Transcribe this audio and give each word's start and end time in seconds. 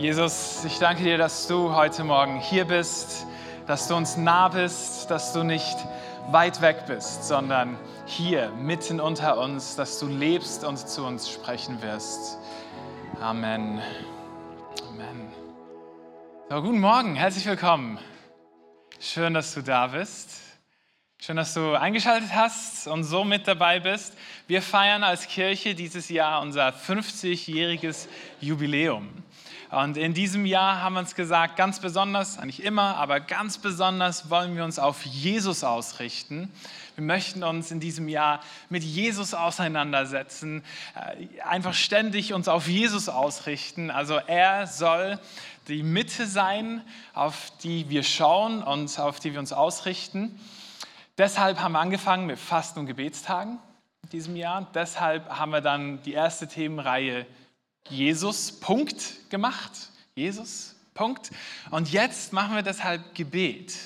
Jesus, 0.00 0.64
ich 0.64 0.78
danke 0.78 1.02
dir, 1.02 1.18
dass 1.18 1.46
du 1.46 1.74
heute 1.74 2.04
Morgen 2.04 2.40
hier 2.40 2.64
bist, 2.64 3.26
dass 3.66 3.86
du 3.86 3.94
uns 3.94 4.16
nah 4.16 4.48
bist, 4.48 5.10
dass 5.10 5.34
du 5.34 5.42
nicht 5.42 5.76
weit 6.30 6.62
weg 6.62 6.86
bist, 6.86 7.24
sondern 7.24 7.76
hier 8.06 8.48
mitten 8.52 8.98
unter 8.98 9.38
uns, 9.38 9.76
dass 9.76 9.98
du 9.98 10.06
lebst 10.06 10.64
und 10.64 10.78
zu 10.78 11.04
uns 11.04 11.28
sprechen 11.28 11.82
wirst. 11.82 12.38
Amen. 13.20 13.82
Amen. 14.88 15.28
So, 16.48 16.62
guten 16.62 16.80
Morgen, 16.80 17.14
herzlich 17.14 17.44
willkommen. 17.44 17.98
Schön, 18.98 19.34
dass 19.34 19.52
du 19.52 19.60
da 19.60 19.88
bist. 19.88 20.30
Schön, 21.18 21.36
dass 21.36 21.52
du 21.52 21.74
eingeschaltet 21.74 22.30
hast 22.34 22.88
und 22.88 23.04
so 23.04 23.22
mit 23.22 23.46
dabei 23.46 23.80
bist. 23.80 24.16
Wir 24.46 24.62
feiern 24.62 25.04
als 25.04 25.28
Kirche 25.28 25.74
dieses 25.74 26.08
Jahr 26.08 26.40
unser 26.40 26.70
50-jähriges 26.70 28.08
Jubiläum. 28.40 29.10
Und 29.70 29.96
in 29.96 30.14
diesem 30.14 30.46
Jahr 30.46 30.82
haben 30.82 30.94
wir 30.94 31.00
uns 31.00 31.14
gesagt, 31.14 31.54
ganz 31.54 31.78
besonders, 31.78 32.38
eigentlich 32.38 32.64
immer, 32.64 32.96
aber 32.96 33.20
ganz 33.20 33.56
besonders 33.58 34.28
wollen 34.28 34.56
wir 34.56 34.64
uns 34.64 34.80
auf 34.80 35.06
Jesus 35.06 35.62
ausrichten. 35.62 36.50
Wir 36.96 37.04
möchten 37.04 37.44
uns 37.44 37.70
in 37.70 37.78
diesem 37.78 38.08
Jahr 38.08 38.40
mit 38.68 38.82
Jesus 38.82 39.32
auseinandersetzen, 39.32 40.64
äh, 40.96 41.40
einfach 41.42 41.74
ständig 41.74 42.34
uns 42.34 42.48
auf 42.48 42.66
Jesus 42.66 43.08
ausrichten. 43.08 43.92
Also 43.92 44.16
er 44.16 44.66
soll 44.66 45.20
die 45.68 45.84
Mitte 45.84 46.26
sein, 46.26 46.82
auf 47.14 47.52
die 47.62 47.88
wir 47.88 48.02
schauen 48.02 48.64
und 48.64 48.98
auf 48.98 49.20
die 49.20 49.32
wir 49.32 49.38
uns 49.38 49.52
ausrichten. 49.52 50.40
Deshalb 51.16 51.60
haben 51.60 51.72
wir 51.72 51.80
angefangen 51.80 52.26
mit 52.26 52.40
Fasten 52.40 52.80
und 52.80 52.86
Gebetstagen 52.86 53.60
in 54.02 54.08
diesem 54.08 54.34
Jahr. 54.34 54.66
Deshalb 54.74 55.28
haben 55.28 55.52
wir 55.52 55.60
dann 55.60 56.02
die 56.02 56.14
erste 56.14 56.48
Themenreihe 56.48 57.24
Jesus, 57.88 58.52
Punkt 58.60 59.30
gemacht. 59.30 59.72
Jesus, 60.14 60.76
Punkt. 60.94 61.30
Und 61.70 61.90
jetzt 61.92 62.32
machen 62.32 62.54
wir 62.54 62.62
deshalb 62.62 63.14
Gebet. 63.14 63.76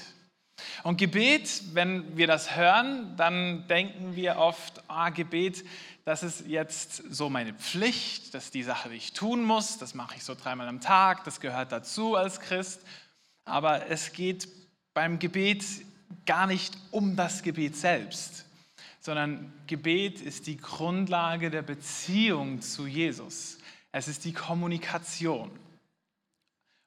Und 0.83 0.98
Gebet, 0.98 1.62
wenn 1.73 2.17
wir 2.17 2.27
das 2.27 2.56
hören, 2.56 3.17
dann 3.17 3.67
denken 3.69 4.17
wir 4.17 4.37
oft, 4.37 4.83
ah, 4.89 5.11
Gebet, 5.11 5.65
das 6.05 6.22
ist 6.22 6.47
jetzt 6.47 7.03
so 7.11 7.31
meine 7.31 7.55
Pflicht, 7.55 8.34
das 8.34 8.47
ist 8.47 8.55
die 8.55 8.62
Sache, 8.62 8.91
die 8.91 8.97
ich 8.97 9.15
tun 9.15 9.42
muss, 9.42 9.78
das 9.78 9.95
mache 9.95 10.17
ich 10.17 10.25
so 10.25 10.34
dreimal 10.34 10.69
am 10.69 10.81
Tag, 10.81 11.25
das 11.25 11.41
gehört 11.41 11.72
dazu 11.72 12.15
als 12.17 12.41
Christ. 12.41 12.81
Aber 13.47 13.89
es 13.89 14.12
geht 14.12 14.48
beim 14.92 15.19
Gebet 15.19 15.65
gar 16.27 16.47
nicht 16.47 16.77
um 16.91 17.17
das 17.17 17.42
Gebet 17.42 17.77
selbst, 17.77 18.45
sondern 19.00 19.53
Gebet 19.67 20.20
ist 20.20 20.47
die 20.47 20.56
Grundlage 20.56 21.50
der 21.50 21.62
Beziehung 21.62 22.61
zu 22.61 22.87
Jesus. 22.87 23.59
Es 23.95 24.09
ist 24.09 24.25
die 24.25 24.33
Kommunikation. 24.33 25.53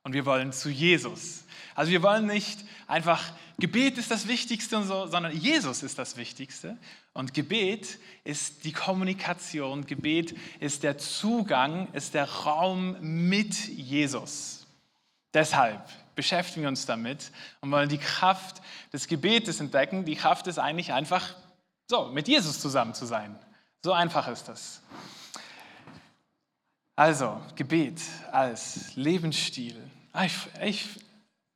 Und 0.04 0.12
wir 0.12 0.26
wollen 0.26 0.52
zu 0.52 0.70
Jesus. 0.70 1.46
Also 1.74 1.90
wir 1.90 2.04
wollen 2.04 2.26
nicht 2.26 2.66
einfach, 2.86 3.32
Gebet 3.58 3.98
ist 3.98 4.12
das 4.12 4.28
Wichtigste 4.28 4.76
und 4.76 4.88
so, 4.88 5.08
sondern 5.08 5.34
Jesus 5.34 5.84
ist 5.84 5.98
das 5.98 6.18
Wichtigste. 6.18 6.78
Und 7.14 7.34
Gebet 7.34 7.98
ist 8.26 8.66
die 8.66 8.74
Kommunikation. 8.74 9.86
Gebet 9.86 10.38
ist 10.60 10.84
der 10.84 10.98
Zugang, 10.98 11.88
ist 11.94 12.14
der 12.14 12.30
Raum 12.30 12.98
mit 13.00 13.56
Jesus. 13.70 14.68
Deshalb 15.34 15.88
beschäftigen 16.14 16.64
wir 16.64 16.70
uns 16.70 16.86
damit 16.86 17.32
und 17.62 17.72
wollen 17.72 17.88
die 17.88 18.00
Kraft 18.00 18.62
des 18.92 19.08
Gebetes 19.08 19.62
entdecken. 19.62 20.04
Die 20.04 20.16
Kraft 20.18 20.46
ist 20.48 20.60
eigentlich 20.60 20.92
einfach 20.92 21.36
so, 21.90 22.08
mit 22.08 22.28
Jesus 22.28 22.60
zusammen 22.60 22.94
zu 22.94 23.06
sein. 23.06 23.40
So 23.82 23.94
einfach 23.94 24.28
ist 24.28 24.50
das. 24.50 24.82
Also, 27.00 27.40
Gebet 27.56 28.02
als 28.32 28.96
Lebensstil. 28.96 29.80
Ah, 30.14 30.26
ich, 30.26 30.34
ich, 30.64 30.88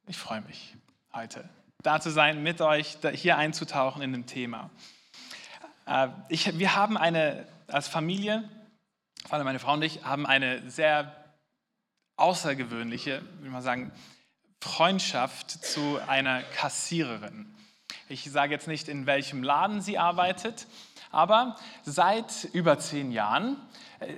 ich 0.06 0.16
freue 0.16 0.42
mich 0.42 0.76
heute, 1.16 1.50
da 1.82 2.00
zu 2.00 2.12
sein, 2.12 2.44
mit 2.44 2.62
euch 2.62 2.98
hier 3.14 3.40
einzutauchen 3.40 4.04
in 4.04 4.12
dem 4.12 4.28
Thema. 4.28 4.70
Äh, 5.88 6.10
ich, 6.30 6.60
wir 6.60 6.76
haben 6.76 6.96
eine, 6.96 7.48
als 7.66 7.88
Familie, 7.88 8.48
vor 9.24 9.34
allem 9.34 9.46
meine 9.46 9.58
Frau 9.58 9.74
und 9.74 9.82
ich, 9.82 10.04
haben 10.04 10.28
eine 10.28 10.70
sehr 10.70 11.12
außergewöhnliche, 12.18 13.24
wie 13.42 13.50
man 13.50 13.64
sagen, 13.64 13.92
Freundschaft 14.60 15.50
zu 15.50 16.00
einer 16.06 16.44
Kassiererin. 16.44 17.52
Ich 18.10 18.30
sage 18.30 18.54
jetzt 18.54 18.68
nicht, 18.68 18.88
in 18.88 19.08
welchem 19.08 19.42
Laden 19.42 19.82
sie 19.82 19.98
arbeitet, 19.98 20.68
aber 21.12 21.56
seit 21.84 22.46
über 22.54 22.80
zehn 22.80 23.12
Jahren 23.12 23.58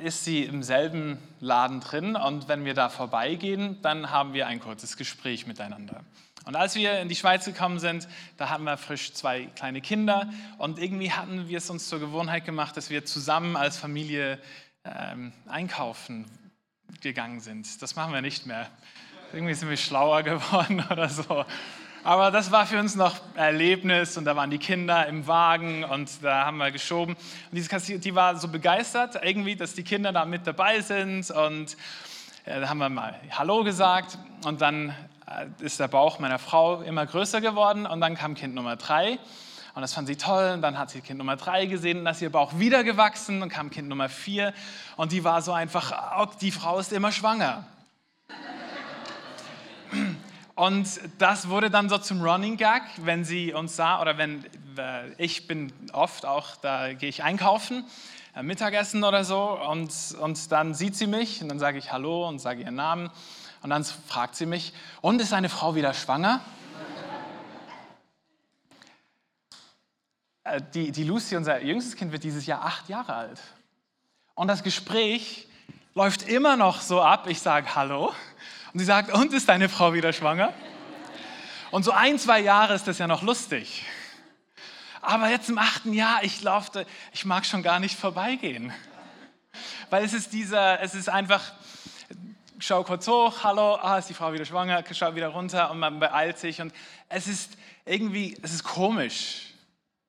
ist 0.03 0.23
sie 0.23 0.43
im 0.43 0.63
selben 0.63 1.17
Laden 1.39 1.79
drin 1.79 2.15
und 2.15 2.47
wenn 2.47 2.65
wir 2.65 2.73
da 2.73 2.89
vorbeigehen, 2.89 3.81
dann 3.81 4.11
haben 4.11 4.33
wir 4.33 4.47
ein 4.47 4.59
kurzes 4.59 4.97
Gespräch 4.97 5.45
miteinander. 5.47 6.01
Und 6.45 6.55
als 6.55 6.75
wir 6.75 6.99
in 6.99 7.07
die 7.07 7.15
Schweiz 7.15 7.45
gekommen 7.45 7.79
sind, 7.79 8.07
da 8.37 8.49
hatten 8.49 8.63
wir 8.63 8.77
frisch 8.77 9.13
zwei 9.13 9.45
kleine 9.55 9.81
Kinder 9.81 10.29
und 10.57 10.77
irgendwie 10.77 11.11
hatten 11.11 11.47
wir 11.47 11.57
es 11.57 11.69
uns 11.69 11.87
zur 11.87 11.99
Gewohnheit 11.99 12.45
gemacht, 12.45 12.75
dass 12.75 12.89
wir 12.89 13.05
zusammen 13.05 13.55
als 13.55 13.77
Familie 13.77 14.39
ähm, 14.83 15.31
einkaufen 15.47 16.25
gegangen 17.01 17.39
sind. 17.39 17.81
Das 17.81 17.95
machen 17.95 18.13
wir 18.13 18.21
nicht 18.21 18.45
mehr. 18.45 18.69
Irgendwie 19.31 19.53
sind 19.53 19.69
wir 19.69 19.77
schlauer 19.77 20.23
geworden 20.23 20.85
oder 20.89 21.07
so. 21.09 21.45
Aber 22.05 22.31
das 22.31 22.51
war 22.51 22.65
für 22.65 22.81
uns 22.81 22.95
noch 22.95 23.15
Erlebnis 23.35 24.17
und 24.17 24.25
da 24.25 24.35
waren 24.35 24.49
die 24.49 24.57
Kinder 24.57 25.07
im 25.07 25.25
Wagen 25.25 25.85
und 25.85 26.09
da 26.21 26.45
haben 26.45 26.57
wir 26.57 26.69
geschoben. 26.69 27.15
Und 27.15 27.55
diese 27.55 27.69
Kassier, 27.69 27.97
die 27.97 28.13
war 28.13 28.35
so 28.35 28.49
begeistert 28.49 29.17
irgendwie, 29.23 29.55
dass 29.55 29.73
die 29.73 29.83
Kinder 29.83 30.11
da 30.11 30.25
mit 30.25 30.45
dabei 30.45 30.81
sind 30.81 31.31
und 31.31 31.77
äh, 32.43 32.59
da 32.59 32.67
haben 32.67 32.79
wir 32.79 32.89
mal 32.89 33.15
Hallo 33.31 33.63
gesagt 33.63 34.17
und 34.43 34.59
dann 34.59 34.89
äh, 34.89 35.45
ist 35.63 35.79
der 35.79 35.87
Bauch 35.87 36.19
meiner 36.19 36.39
Frau 36.39 36.81
immer 36.81 37.05
größer 37.05 37.39
geworden 37.39 37.85
und 37.85 38.01
dann 38.01 38.15
kam 38.15 38.35
Kind 38.35 38.53
Nummer 38.53 38.75
drei. 38.75 39.17
Und 39.73 39.81
das 39.81 39.93
fand 39.93 40.07
sie 40.07 40.17
toll. 40.17 40.51
Und 40.55 40.61
dann 40.61 40.77
hat 40.77 40.89
sie 40.89 40.99
Kind 40.99 41.17
Nummer 41.17 41.37
drei 41.37 41.65
gesehen 41.67 41.99
und 41.99 42.05
dann 42.05 42.13
ist 42.13 42.21
ihr 42.21 42.31
Bauch 42.31 42.59
wieder 42.59 42.83
gewachsen 42.83 43.41
und 43.41 43.47
kam 43.47 43.69
Kind 43.69 43.87
Nummer 43.87 44.09
vier. 44.09 44.53
Und 44.97 45.13
die 45.13 45.23
war 45.23 45.41
so 45.41 45.53
einfach, 45.53 46.27
die 46.41 46.51
Frau 46.51 46.79
ist 46.79 46.91
immer 46.91 47.13
schwanger. 47.13 47.65
Und 50.63 51.01
das 51.18 51.50
wurde 51.50 51.69
dann 51.69 51.90
so 51.90 51.97
zum 51.97 52.22
Running 52.22 52.56
Gag, 52.56 52.84
wenn 53.01 53.25
sie 53.25 53.51
uns 53.51 53.75
sah 53.75 54.00
oder 54.00 54.18
wenn 54.18 54.46
äh, 54.78 55.12
ich 55.18 55.46
bin 55.46 55.74
oft 55.91 56.25
auch, 56.25 56.56
da 56.56 56.94
gehe 56.94 57.09
ich 57.09 57.22
einkaufen, 57.22 57.84
äh, 58.34 58.44
Mittagessen 58.44 59.03
oder 59.03 59.25
so 59.25 59.59
und, 59.59 59.91
und 60.22 60.51
dann 60.53 60.74
sieht 60.74 60.96
sie 60.96 61.06
mich 61.06 61.41
und 61.41 61.50
dann 61.50 61.59
sage 61.59 61.79
ich 61.79 61.91
Hallo 61.91 62.29
und 62.29 62.40
sage 62.40 62.62
ihren 62.62 62.75
Namen 62.75 63.12
und 63.62 63.72
dann 63.72 63.84
fragt 63.84 64.38
sie 64.38 64.46
mich, 64.46 64.72
und 65.01 65.19
ist 65.19 65.34
eine 65.34 65.50
Frau 65.50 65.75
wieder 65.75 65.94
schwanger? 65.94 66.40
Äh, 70.45 70.62
die, 70.74 70.94
die 70.94 71.03
Lucy, 71.03 71.35
unser 71.35 71.62
jüngstes 71.62 71.97
Kind, 71.97 72.13
wird 72.13 72.24
dieses 72.24 72.45
Jahr 72.45 72.63
acht 72.63 72.88
Jahre 72.88 73.13
alt. 73.13 73.41
Und 74.34 74.47
das 74.47 74.63
Gespräch 74.63 75.50
läuft 75.94 76.24
immer 76.30 76.56
noch 76.56 76.80
so 76.80 77.01
ab, 77.01 77.28
ich 77.28 77.41
sage 77.41 77.75
Hallo 77.75 78.13
und 78.73 78.79
sie 78.79 78.85
sagt, 78.85 79.13
und 79.13 79.31
ist 79.34 79.47
deine 79.47 79.69
Frau 79.69 79.94
wieder 79.94 80.13
schwanger? 80.13 80.51
Und 81.69 81.84
so 81.84 81.91
ein, 81.91 82.17
zwei 82.17 82.39
Jahre 82.39 82.73
ist 82.73 82.88
das 82.88 82.97
ja 82.97 83.07
noch 83.07 83.22
lustig. 83.22 83.85
Aber 85.00 85.29
jetzt 85.29 85.50
im 85.50 85.59
achten 85.59 85.94
Jahr, 85.94 86.23
ich 86.23 86.41
laufte, 86.41 86.88
ich 87.12 87.23
mag 87.25 87.45
schon 87.45 87.62
gar 87.62 87.79
nicht 87.79 88.00
vorbeigehen. 88.00 88.73
Weil 89.91 90.03
es 90.03 90.13
ist 90.13 90.33
dieser, 90.33 90.81
es 90.81 90.95
ist 90.95 91.07
einfach, 91.07 91.53
schau 92.57 92.83
kurz 92.83 93.07
hoch, 93.07 93.44
hallo, 93.44 93.75
ah, 93.75 94.00
ist 94.00 94.09
die 94.09 94.16
Frau 94.16 94.33
wieder 94.33 94.45
schwanger, 94.45 94.83
schau 94.91 95.13
wieder 95.13 95.28
runter 95.28 95.69
und 95.69 95.78
man 95.78 96.00
beeilt 96.00 96.39
sich. 96.39 96.59
Und 96.59 96.73
es 97.09 97.28
ist 97.28 97.57
irgendwie, 97.85 98.35
es 98.41 98.53
ist 98.53 98.63
komisch. 98.63 99.53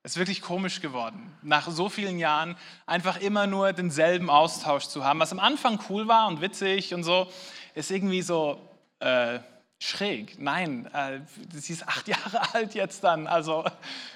Es 0.03 0.13
ist 0.13 0.19
wirklich 0.19 0.43
komisch 0.43 0.83
geworden, 0.83 1.35
nach 1.41 1.69
so 1.71 1.89
vielen 1.89 2.19
Jahren 2.19 2.57
einfach 2.85 3.19
immer 3.21 3.47
nur 3.47 3.73
denselben 3.73 4.29
Austausch 4.29 4.85
zu 4.85 5.03
haben. 5.03 5.19
Was 5.19 5.33
am 5.33 5.41
Anfang 5.41 5.81
cool 5.89 6.09
war 6.09 6.29
und 6.29 6.43
witzig 6.43 6.93
und 6.93 7.05
so, 7.05 7.31
ist 7.75 7.91
irgendwie 7.91 8.23
so 8.23 8.61
äh, 9.01 9.41
schräg. 9.79 10.39
Nein, 10.39 10.87
äh, 10.93 11.21
sie 11.53 11.73
ist 11.73 11.87
acht 11.87 12.09
Jahre 12.09 12.55
alt 12.55 12.75
jetzt 12.75 13.05
dann. 13.05 13.27
Also, 13.27 13.65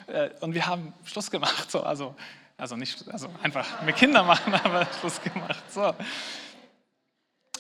äh, 0.07 0.31
und 0.41 0.55
wir 0.55 0.67
haben 0.67 0.95
Schluss 1.05 1.31
gemacht. 1.31 1.71
So, 1.71 1.83
also, 1.83 2.15
also 2.57 2.77
nicht 2.77 3.05
also 3.09 3.29
einfach 3.43 3.83
mit 3.83 3.97
Kindern 3.97 4.27
machen, 4.27 4.55
aber 4.65 4.87
Schluss 5.01 5.21
gemacht. 5.21 5.63
So. 5.71 5.95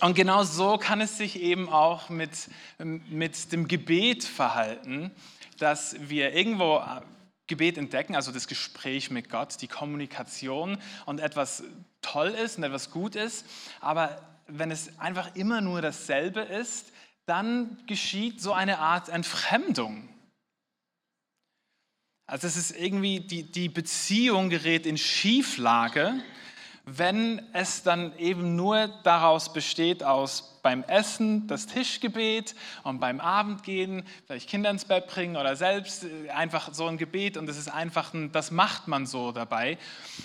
Und 0.00 0.14
genau 0.14 0.44
so 0.44 0.78
kann 0.78 1.00
es 1.00 1.18
sich 1.18 1.40
eben 1.40 1.68
auch 1.68 2.08
mit, 2.08 2.30
mit 2.78 3.52
dem 3.52 3.66
Gebet 3.66 4.22
verhalten, 4.22 5.10
dass 5.58 5.96
wir 6.08 6.32
irgendwo 6.34 6.78
äh, 6.78 7.00
Gebet 7.48 7.78
entdecken, 7.78 8.14
also 8.14 8.30
das 8.30 8.46
Gespräch 8.46 9.10
mit 9.10 9.30
Gott, 9.30 9.60
die 9.60 9.68
Kommunikation 9.68 10.78
und 11.06 11.18
etwas 11.18 11.64
toll 12.00 12.28
ist 12.28 12.58
und 12.58 12.64
etwas 12.64 12.90
gut 12.90 13.16
ist, 13.16 13.44
aber 13.80 14.22
wenn 14.48 14.70
es 14.70 14.98
einfach 14.98 15.34
immer 15.36 15.60
nur 15.60 15.82
dasselbe 15.82 16.40
ist, 16.40 16.92
dann 17.26 17.76
geschieht 17.86 18.40
so 18.40 18.52
eine 18.52 18.78
Art 18.78 19.08
Entfremdung. 19.08 20.08
Also 22.26 22.46
es 22.46 22.56
ist 22.56 22.70
irgendwie, 22.72 23.20
die, 23.20 23.42
die 23.50 23.68
Beziehung 23.68 24.48
gerät 24.50 24.86
in 24.86 24.98
Schieflage, 24.98 26.22
wenn 26.84 27.42
es 27.52 27.82
dann 27.82 28.16
eben 28.18 28.56
nur 28.56 28.88
daraus 29.02 29.52
besteht, 29.52 30.02
aus 30.02 30.58
beim 30.62 30.82
Essen 30.84 31.46
das 31.46 31.66
Tischgebet 31.66 32.54
und 32.82 32.98
beim 32.98 33.20
Abendgehen 33.20 34.04
vielleicht 34.26 34.48
Kinder 34.48 34.70
ins 34.70 34.86
Bett 34.86 35.06
bringen 35.06 35.36
oder 35.36 35.56
selbst 35.56 36.04
äh, 36.04 36.30
einfach 36.30 36.72
so 36.72 36.86
ein 36.86 36.96
Gebet 36.96 37.36
und 37.36 37.48
es 37.48 37.58
ist 37.58 37.68
einfach, 37.68 38.14
ein, 38.14 38.32
das 38.32 38.50
macht 38.50 38.88
man 38.88 39.06
so 39.06 39.32
dabei, 39.32 39.78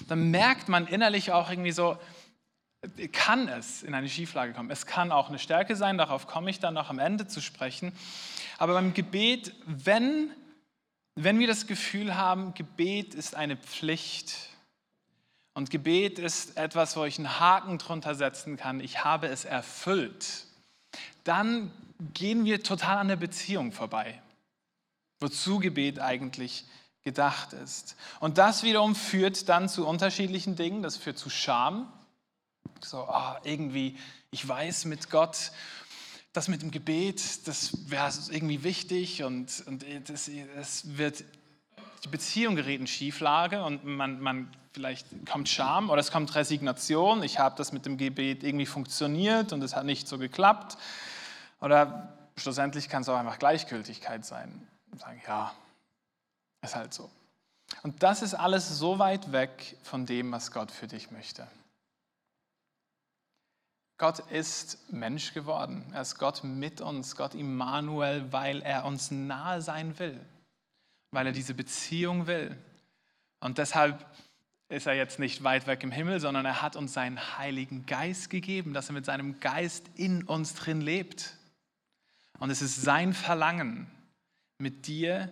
dann 0.08 0.32
merkt 0.32 0.70
man 0.70 0.88
innerlich 0.88 1.32
auch 1.32 1.50
irgendwie 1.50 1.72
so, 1.72 1.98
kann 3.12 3.48
es 3.48 3.84
in 3.84 3.94
eine 3.94 4.10
Schieflage 4.10 4.54
kommen. 4.54 4.70
Es 4.70 4.86
kann 4.86 5.12
auch 5.12 5.30
eine 5.30 5.40
Stärke 5.40 5.76
sein, 5.76 5.98
darauf 5.98 6.28
komme 6.28 6.50
ich 6.50 6.60
dann 6.60 6.74
noch 6.74 6.90
am 6.90 7.00
Ende 7.00 7.28
zu 7.28 7.42
sprechen. 7.42 7.94
Aber 8.58 8.74
beim 8.74 8.94
Gebet, 8.94 9.54
wenn, 9.66 10.32
wenn 11.16 11.40
wir 11.40 11.48
das 11.48 11.68
Gefühl 11.68 12.16
haben, 12.16 12.54
Gebet 12.54 13.16
ist 13.16 13.36
eine 13.36 13.58
Pflicht, 13.58 14.54
und 15.54 15.70
Gebet 15.70 16.18
ist 16.20 16.58
etwas, 16.58 16.96
wo 16.98 17.06
ich 17.06 17.18
einen 17.20 17.40
Haken 17.40 17.78
drunter 17.78 18.16
setzen 18.16 18.58
kann. 18.58 18.80
Ich 18.80 19.04
habe 19.04 19.28
es 19.28 19.46
erfüllt. 19.46 20.48
Dann 21.24 21.72
gehen 22.14 22.44
wir 22.44 22.64
total 22.64 22.98
an 22.98 23.08
der 23.08 23.16
Beziehung 23.16 23.72
vorbei, 23.72 24.22
wozu 25.20 25.60
Gebet 25.60 26.00
eigentlich 26.00 26.66
gedacht 27.04 27.54
ist. 27.54 27.96
Und 28.20 28.38
das 28.38 28.64
wiederum 28.64 28.96
führt 28.96 29.48
dann 29.48 29.70
zu 29.70 29.88
unterschiedlichen 29.88 30.56
Dingen. 30.56 30.82
Das 30.82 30.98
führt 30.98 31.18
zu 31.18 31.30
Scham. 31.30 31.92
So, 32.84 33.08
oh, 33.10 33.34
irgendwie, 33.44 33.98
ich 34.32 34.48
weiß 34.48 34.86
mit 34.86 35.10
Gott, 35.10 35.52
das 36.34 36.48
mit 36.48 36.62
dem 36.62 36.72
Gebet, 36.72 37.48
das 37.48 37.90
wäre 37.90 38.12
irgendwie 38.30 38.64
wichtig 38.64 39.24
und, 39.24 39.64
und 39.68 39.86
das, 40.08 40.30
das 40.56 40.98
wird, 40.98 41.24
die 42.04 42.10
Beziehung 42.10 42.56
gerät 42.56 42.80
in 42.80 42.88
Schieflage 42.88 43.64
und 43.64 43.86
man, 43.86 44.20
man 44.20 44.52
vielleicht 44.74 45.08
kommt 45.30 45.48
Scham 45.48 45.90
oder 45.90 46.00
es 46.00 46.12
kommt 46.12 46.34
Resignation. 46.36 47.24
Ich 47.24 47.40
habe 47.40 47.56
das 47.56 47.72
mit 47.72 47.86
dem 47.86 47.98
Gebet 47.98 48.44
irgendwie 48.44 48.66
funktioniert 48.66 49.54
und 49.54 49.62
es 49.62 49.76
hat 49.76 49.86
nicht 49.86 50.08
so 50.08 50.18
geklappt. 50.18 50.78
Oder 51.62 52.18
schlussendlich 52.36 52.90
kann 52.90 53.04
es 53.04 53.10
auch 53.10 53.18
einfach 53.18 53.40
Gleichgültigkeit 53.40 54.26
sein. 54.26 54.68
Und 54.92 55.00
sagen, 55.00 55.22
ja, 55.28 55.54
ist 56.62 56.76
halt 56.76 56.94
so. 56.94 57.10
Und 57.84 58.04
das 58.04 58.22
ist 58.22 58.34
alles 58.34 58.68
so 58.70 59.00
weit 59.00 59.32
weg 59.32 59.78
von 59.84 60.06
dem, 60.06 60.32
was 60.32 60.52
Gott 60.52 60.72
für 60.72 60.88
dich 60.88 61.12
möchte. 61.12 61.48
Gott 63.98 64.20
ist 64.32 64.92
Mensch 64.92 65.34
geworden. 65.34 65.86
Er 65.94 66.02
ist 66.02 66.18
Gott 66.18 66.44
mit 66.44 66.82
uns, 66.82 67.16
Gott 67.16 67.36
Immanuel, 67.36 68.32
weil 68.32 68.62
er 68.62 68.86
uns 68.86 69.12
nahe 69.12 69.62
sein 69.62 69.98
will, 70.00 70.20
weil 71.12 71.28
er 71.28 71.32
diese 71.32 71.54
Beziehung 71.54 72.28
will. 72.28 72.58
Und 73.40 73.58
deshalb 73.58 74.06
ist 74.70 74.88
er 74.88 74.94
jetzt 74.94 75.20
nicht 75.20 75.44
weit 75.44 75.68
weg 75.68 75.84
im 75.84 75.92
Himmel, 75.92 76.20
sondern 76.20 76.46
er 76.46 76.62
hat 76.62 76.76
uns 76.76 76.94
seinen 76.94 77.38
Heiligen 77.38 77.86
Geist 77.86 78.30
gegeben, 78.30 78.74
dass 78.74 78.90
er 78.90 78.94
mit 78.94 79.06
seinem 79.06 79.40
Geist 79.40 79.86
in 79.96 80.24
uns 80.24 80.56
drin 80.56 80.82
lebt. 80.82 81.38
Und 82.40 82.50
es 82.50 82.62
ist 82.62 82.82
sein 82.82 83.14
Verlangen, 83.14 83.88
mit 84.58 84.88
dir 84.88 85.32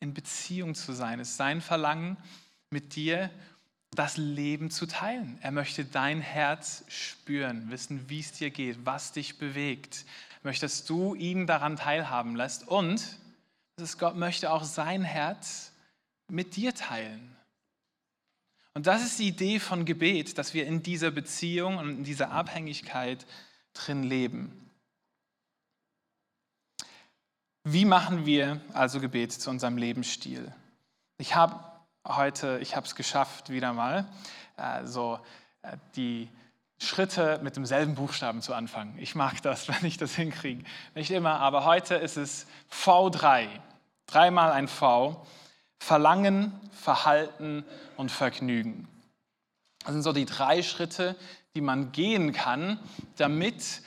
in 0.00 0.14
Beziehung 0.14 0.74
zu 0.74 0.92
sein. 0.92 1.20
Es 1.20 1.30
ist 1.30 1.36
sein 1.36 1.60
Verlangen, 1.60 2.16
mit 2.70 2.96
dir 2.96 3.30
das 3.94 4.16
Leben 4.16 4.70
zu 4.70 4.86
teilen. 4.86 5.38
Er 5.42 5.50
möchte 5.50 5.84
dein 5.84 6.20
Herz 6.20 6.84
spüren, 6.88 7.70
wissen, 7.70 8.08
wie 8.08 8.20
es 8.20 8.32
dir 8.32 8.50
geht, 8.50 8.84
was 8.84 9.12
dich 9.12 9.38
bewegt. 9.38 10.04
Möchte, 10.42 10.64
dass 10.64 10.84
du 10.84 11.14
ihn 11.14 11.46
daran 11.46 11.76
teilhaben 11.76 12.34
lässt. 12.34 12.66
Und 12.66 13.18
Gott 13.98 14.16
möchte 14.16 14.50
auch 14.50 14.64
sein 14.64 15.02
Herz 15.02 15.72
mit 16.28 16.56
dir 16.56 16.74
teilen. 16.74 17.36
Und 18.74 18.86
das 18.86 19.04
ist 19.04 19.18
die 19.18 19.28
Idee 19.28 19.60
von 19.60 19.84
Gebet, 19.84 20.38
dass 20.38 20.54
wir 20.54 20.66
in 20.66 20.82
dieser 20.82 21.10
Beziehung 21.10 21.76
und 21.76 21.88
in 21.90 22.04
dieser 22.04 22.30
Abhängigkeit 22.30 23.26
drin 23.74 24.02
leben. 24.02 24.70
Wie 27.64 27.84
machen 27.84 28.24
wir 28.24 28.60
also 28.72 29.00
Gebet 29.00 29.32
zu 29.32 29.50
unserem 29.50 29.76
Lebensstil? 29.76 30.52
Ich 31.18 31.36
habe 31.36 31.71
heute, 32.06 32.58
ich 32.60 32.76
habe 32.76 32.86
es 32.86 32.94
geschafft, 32.94 33.50
wieder 33.50 33.72
mal 33.72 34.06
äh, 34.56 34.86
so 34.86 35.18
äh, 35.62 35.76
die 35.96 36.28
Schritte 36.78 37.40
mit 37.42 37.56
demselben 37.56 37.94
Buchstaben 37.94 38.42
zu 38.42 38.54
anfangen. 38.54 38.96
Ich 38.98 39.14
mag 39.14 39.40
das, 39.42 39.68
wenn 39.68 39.84
ich 39.84 39.96
das 39.96 40.14
hinkriege. 40.14 40.64
Nicht 40.94 41.10
immer, 41.10 41.40
aber 41.40 41.64
heute 41.64 41.94
ist 41.94 42.16
es 42.16 42.46
V3. 42.70 43.48
Dreimal 44.06 44.52
ein 44.52 44.68
V. 44.68 45.26
Verlangen, 45.78 46.52
Verhalten 46.72 47.64
und 47.96 48.10
Vergnügen. 48.10 48.88
Das 49.84 49.92
sind 49.92 50.02
so 50.02 50.12
die 50.12 50.26
drei 50.26 50.62
Schritte, 50.62 51.16
die 51.54 51.60
man 51.60 51.90
gehen 51.90 52.32
kann, 52.32 52.78
damit 53.16 53.82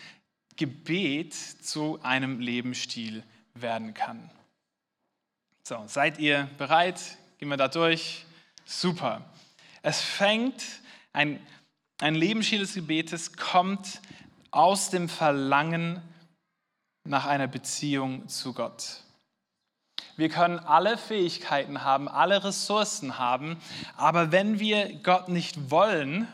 Gebet 0.58 1.34
zu 1.34 2.00
einem 2.04 2.40
Lebensstil 2.40 3.24
werden 3.54 3.94
kann. 3.94 4.30
So, 5.64 5.84
seid 5.88 6.20
ihr 6.20 6.50
bereit? 6.58 7.18
Gehen 7.38 7.50
wir 7.50 7.58
da 7.58 7.68
durch? 7.68 8.26
Super. 8.64 9.22
Es 9.82 10.02
fängt, 10.02 10.64
ein, 11.12 11.46
ein 12.00 12.16
Lebensstil 12.16 12.60
des 12.60 12.76
Gebetes 12.76 13.36
kommt 13.36 14.02
aus 14.52 14.90
dem 14.90 15.10
Verlangen 15.10 16.02
nach 17.04 17.26
einer 17.26 17.48
Beziehung 17.48 18.28
zu 18.30 18.54
Gott. 18.54 19.02
Wir 20.16 20.30
können 20.30 20.60
alle 20.60 20.98
Fähigkeiten 20.98 21.84
haben, 21.84 22.08
alle 22.08 22.42
Ressourcen 22.46 23.18
haben, 23.18 23.58
aber 23.98 24.32
wenn 24.32 24.60
wir 24.60 24.94
Gott 25.04 25.28
nicht 25.28 25.70
wollen, 25.70 26.30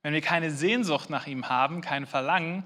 wenn 0.00 0.14
wir 0.14 0.22
keine 0.22 0.50
Sehnsucht 0.50 1.10
nach 1.10 1.26
ihm 1.26 1.50
haben, 1.50 1.82
kein 1.82 2.06
Verlangen, 2.06 2.64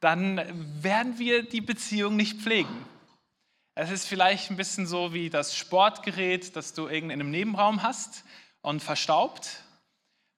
dann 0.00 0.42
werden 0.82 1.18
wir 1.18 1.42
die 1.48 1.62
Beziehung 1.62 2.16
nicht 2.16 2.42
pflegen. 2.42 2.84
Es 3.76 3.90
ist 3.90 4.06
vielleicht 4.06 4.50
ein 4.50 4.56
bisschen 4.56 4.86
so 4.86 5.12
wie 5.14 5.30
das 5.30 5.56
Sportgerät, 5.56 6.54
das 6.54 6.74
du 6.74 6.86
in 6.86 7.10
einem 7.10 7.30
Nebenraum 7.30 7.82
hast 7.82 8.24
und 8.62 8.80
verstaubt. 8.80 9.64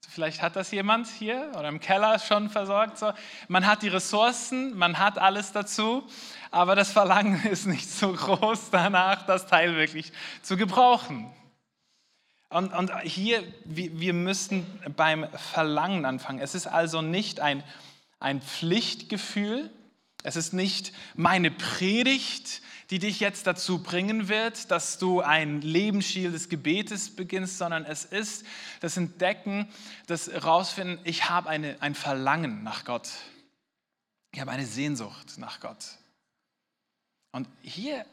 Vielleicht 0.09 0.41
hat 0.41 0.57
das 0.57 0.71
jemand 0.71 1.07
hier 1.07 1.51
oder 1.51 1.69
im 1.69 1.79
Keller 1.79 2.19
schon 2.19 2.49
versorgt. 2.49 2.97
So. 2.97 3.13
Man 3.49 3.67
hat 3.67 3.83
die 3.83 3.89
Ressourcen, 3.89 4.75
man 4.79 4.99
hat 4.99 5.19
alles 5.19 5.53
dazu, 5.53 6.09
aber 6.51 6.75
das 6.77 6.91
Verlangen 6.93 7.45
ist 7.51 7.67
nicht 7.67 7.91
so 7.91 8.15
groß 8.15 8.71
danach, 8.71 9.27
das 9.27 9.47
Teil 9.47 9.77
wirklich 9.77 10.13
zu 10.41 10.57
gebrauchen. 10.57 11.31
Und, 12.49 12.73
und 12.73 12.91
hier, 13.03 13.45
wir 13.65 14.15
müssen 14.15 14.65
beim 14.97 15.29
Verlangen 15.53 16.07
anfangen. 16.07 16.39
Es 16.39 16.55
ist 16.55 16.69
also 16.69 17.03
nicht 17.03 17.41
ein, 17.41 17.63
ein 18.19 18.41
Pflichtgefühl, 18.41 19.71
es 20.23 20.37
ist 20.37 20.55
nicht 20.55 20.93
meine 21.15 21.51
Predigt, 21.51 22.63
die 22.91 22.99
dich 22.99 23.21
jetzt 23.21 23.47
dazu 23.47 23.83
bringen 23.83 24.29
wird, 24.29 24.71
dass 24.71 24.99
du 24.99 25.21
ein 25.21 25.61
Lebensstil 25.61 26.31
des 26.31 26.49
Gebetes 26.49 27.15
beginnst, 27.15 27.59
sondern 27.59 27.85
es 27.85 28.05
ist 28.05 28.47
das 28.81 28.97
Entdecken, 28.97 29.69
das 30.07 30.29
Herausfinden, 30.29 31.01
ich 31.05 31.29
habe 31.29 31.49
eine, 31.49 31.77
ein 31.81 31.95
Verlangen 31.95 32.63
nach 32.63 32.85
Gott. 32.85 33.09
Ich 34.33 34.41
habe 34.41 34.53
eine 34.53 34.67
Sehnsucht 34.67 35.39
nach 35.39 35.61
Gott. 35.61 35.99
Und 37.33 37.49
hier, 37.63 38.07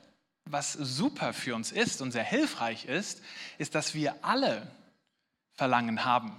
was 0.45 0.73
super 0.73 1.33
für 1.33 1.55
uns 1.55 1.71
ist 1.71 2.01
und 2.01 2.11
sehr 2.11 2.23
hilfreich 2.23 2.85
ist, 2.85 3.21
ist, 3.57 3.75
dass 3.75 3.93
wir 3.93 4.15
alle 4.23 4.69
Verlangen 5.53 6.03
haben. 6.03 6.35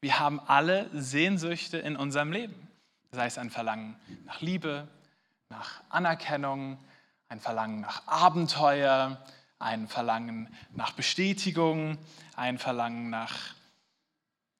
Wir 0.00 0.18
haben 0.18 0.40
alle 0.40 0.88
Sehnsüchte 0.92 1.78
in 1.78 1.96
unserem 1.96 2.32
Leben. 2.32 2.54
Sei 3.12 3.26
es 3.26 3.38
ein 3.38 3.50
Verlangen 3.50 3.96
nach 4.24 4.40
Liebe, 4.40 4.88
nach 5.50 5.82
Anerkennung, 5.88 6.78
ein 7.28 7.40
Verlangen 7.40 7.80
nach 7.80 8.06
Abenteuer, 8.06 9.24
ein 9.58 9.88
Verlangen 9.88 10.54
nach 10.72 10.92
Bestätigung, 10.92 11.98
ein 12.36 12.58
Verlangen 12.58 13.10
nach 13.10 13.54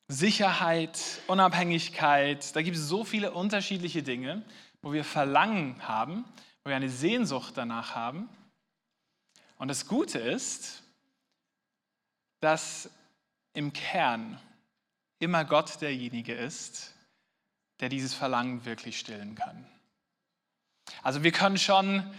Sicherheit, 0.09 1.23
Unabhängigkeit. 1.27 2.55
Da 2.55 2.63
gibt 2.63 2.77
es 2.77 2.89
so 2.89 3.05
viele 3.05 3.33
unterschiedliche 3.33 4.03
Dinge, 4.03 4.43
wo 4.83 4.93
wir 4.93 5.05
Verlangen 5.05 5.87
haben 5.87 6.25
wo 6.65 6.71
wir 6.71 6.77
eine 6.77 6.89
Sehnsucht 6.89 7.57
danach 7.57 7.95
haben. 7.95 8.29
Und 9.59 9.69
das 9.69 9.87
Gute 9.87 10.19
ist, 10.19 10.83
dass 12.41 12.91
im 13.53 13.73
Kern 13.73 14.41
immer 15.19 15.45
Gott 15.45 15.81
derjenige 15.81 16.35
ist, 16.35 16.95
der 17.81 17.89
dieses 17.89 18.15
Verlangen 18.15 18.65
wirklich 18.65 18.99
stillen 18.99 19.35
kann. 19.35 19.67
Also 21.03 21.23
wir 21.23 21.33
können 21.33 21.59
schon 21.59 22.15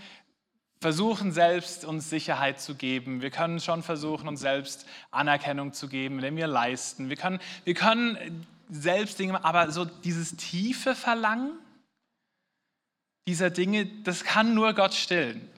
versuchen, 0.81 1.31
selbst 1.31 1.85
uns 1.85 2.09
Sicherheit 2.09 2.59
zu 2.59 2.75
geben. 2.75 3.21
Wir 3.21 3.31
können 3.31 3.59
schon 3.59 3.83
versuchen, 3.83 4.27
uns 4.27 4.41
selbst 4.41 4.85
Anerkennung 5.11 5.73
zu 5.73 5.87
geben, 5.87 6.21
wenn 6.21 6.37
wir 6.37 6.47
leisten. 6.47 7.09
Wir 7.09 7.17
können, 7.17 7.39
wir 7.63 7.73
können 7.73 8.45
selbst 8.69 9.19
Dinge, 9.19 9.43
aber 9.43 9.71
so 9.71 9.85
dieses 9.85 10.35
tiefe 10.35 10.95
Verlangen, 10.95 11.51
dieser 13.27 13.49
Dinge, 13.49 13.85
das 14.03 14.23
kann 14.23 14.53
nur 14.53 14.73
Gott 14.73 14.93
stillen. 14.93 15.49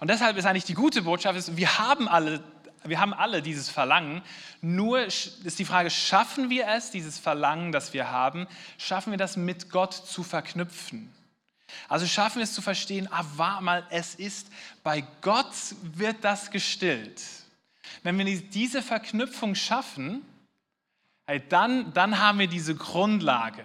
Und 0.00 0.10
deshalb 0.10 0.36
ist 0.36 0.46
eigentlich 0.46 0.64
die 0.64 0.74
gute 0.74 1.02
Botschaft, 1.02 1.38
ist, 1.38 1.56
wir 1.56 1.78
haben 1.78 2.08
alle 2.08 2.42
wir 2.86 3.00
haben 3.00 3.14
alle 3.14 3.40
dieses 3.40 3.70
Verlangen. 3.70 4.22
Nur 4.60 5.00
ist 5.04 5.58
die 5.58 5.64
Frage, 5.64 5.90
schaffen 5.90 6.50
wir 6.50 6.68
es, 6.68 6.90
dieses 6.90 7.18
Verlangen, 7.18 7.72
das 7.72 7.92
wir 7.92 8.10
haben, 8.10 8.46
schaffen 8.78 9.10
wir 9.10 9.16
das 9.16 9.36
mit 9.36 9.70
Gott 9.70 9.94
zu 9.94 10.22
verknüpfen? 10.22 11.10
Also 11.88 12.06
schaffen 12.06 12.36
wir 12.36 12.44
es 12.44 12.52
zu 12.52 12.62
verstehen, 12.62 13.08
ah, 13.10 13.24
war 13.36 13.60
mal, 13.60 13.86
es 13.90 14.14
ist, 14.14 14.48
bei 14.82 15.04
Gott 15.20 15.52
wird 15.82 16.22
das 16.22 16.50
gestillt. 16.50 17.22
Wenn 18.02 18.18
wir 18.18 18.24
diese 18.24 18.82
Verknüpfung 18.82 19.54
schaffen, 19.54 20.22
dann, 21.48 21.92
dann 21.94 22.20
haben 22.20 22.38
wir 22.38 22.48
diese 22.48 22.74
Grundlage. 22.74 23.64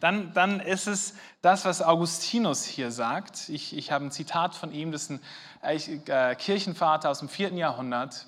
Dann, 0.00 0.32
dann 0.34 0.60
ist 0.60 0.86
es 0.86 1.14
das, 1.40 1.64
was 1.64 1.80
Augustinus 1.80 2.64
hier 2.64 2.90
sagt. 2.90 3.48
Ich, 3.48 3.76
ich 3.76 3.92
habe 3.92 4.04
ein 4.04 4.10
Zitat 4.10 4.54
von 4.54 4.72
ihm, 4.72 4.92
das 4.92 5.08
ist 5.08 5.20
ein 5.62 6.06
äh, 6.06 6.34
Kirchenvater 6.34 7.10
aus 7.10 7.20
dem 7.20 7.28
vierten 7.28 7.56
Jahrhundert. 7.56 8.26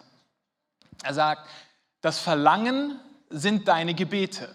Er 1.02 1.14
sagt, 1.14 1.48
das 2.00 2.18
Verlangen 2.18 2.98
sind 3.28 3.68
deine 3.68 3.94
Gebete. 3.94 4.54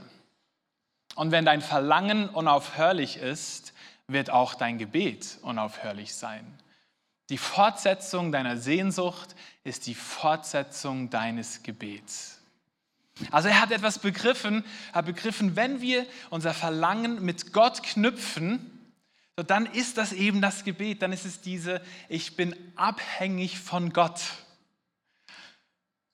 Und 1.16 1.32
wenn 1.32 1.46
dein 1.46 1.62
Verlangen 1.62 2.30
unaufhörlich 2.30 3.18
ist, 3.18 3.74
wird 4.14 4.30
auch 4.30 4.56
dein 4.56 4.78
Gebet 4.78 5.40
unaufhörlich 5.42 6.14
sein. 6.14 6.46
Die 7.30 7.38
Fortsetzung 7.38 8.32
deiner 8.32 8.58
Sehnsucht 8.58 9.36
ist 9.64 9.88
die 9.88 9.96
Fortsetzung 9.96 11.10
deines 11.10 11.64
Gebets. 11.64 12.40
Also 13.32 13.48
er 13.48 13.62
hat 13.62 13.72
etwas 13.72 14.00
begriffen, 14.00 14.64
hat 14.92 15.06
begriffen, 15.06 15.56
wenn 15.56 15.82
wir 15.82 16.06
unser 16.30 16.54
Verlangen 16.54 17.24
mit 17.24 17.54
Gott 17.54 17.84
knüpfen, 17.84 18.70
dann 19.36 19.66
ist 19.66 19.98
das 19.98 20.14
eben 20.14 20.42
das 20.42 20.64
Gebet, 20.64 21.02
dann 21.02 21.12
ist 21.12 21.26
es 21.26 21.42
diese, 21.42 21.82
ich 22.10 22.36
bin 22.36 22.56
abhängig 22.76 23.60
von 23.60 23.94
Gott. 23.94 24.22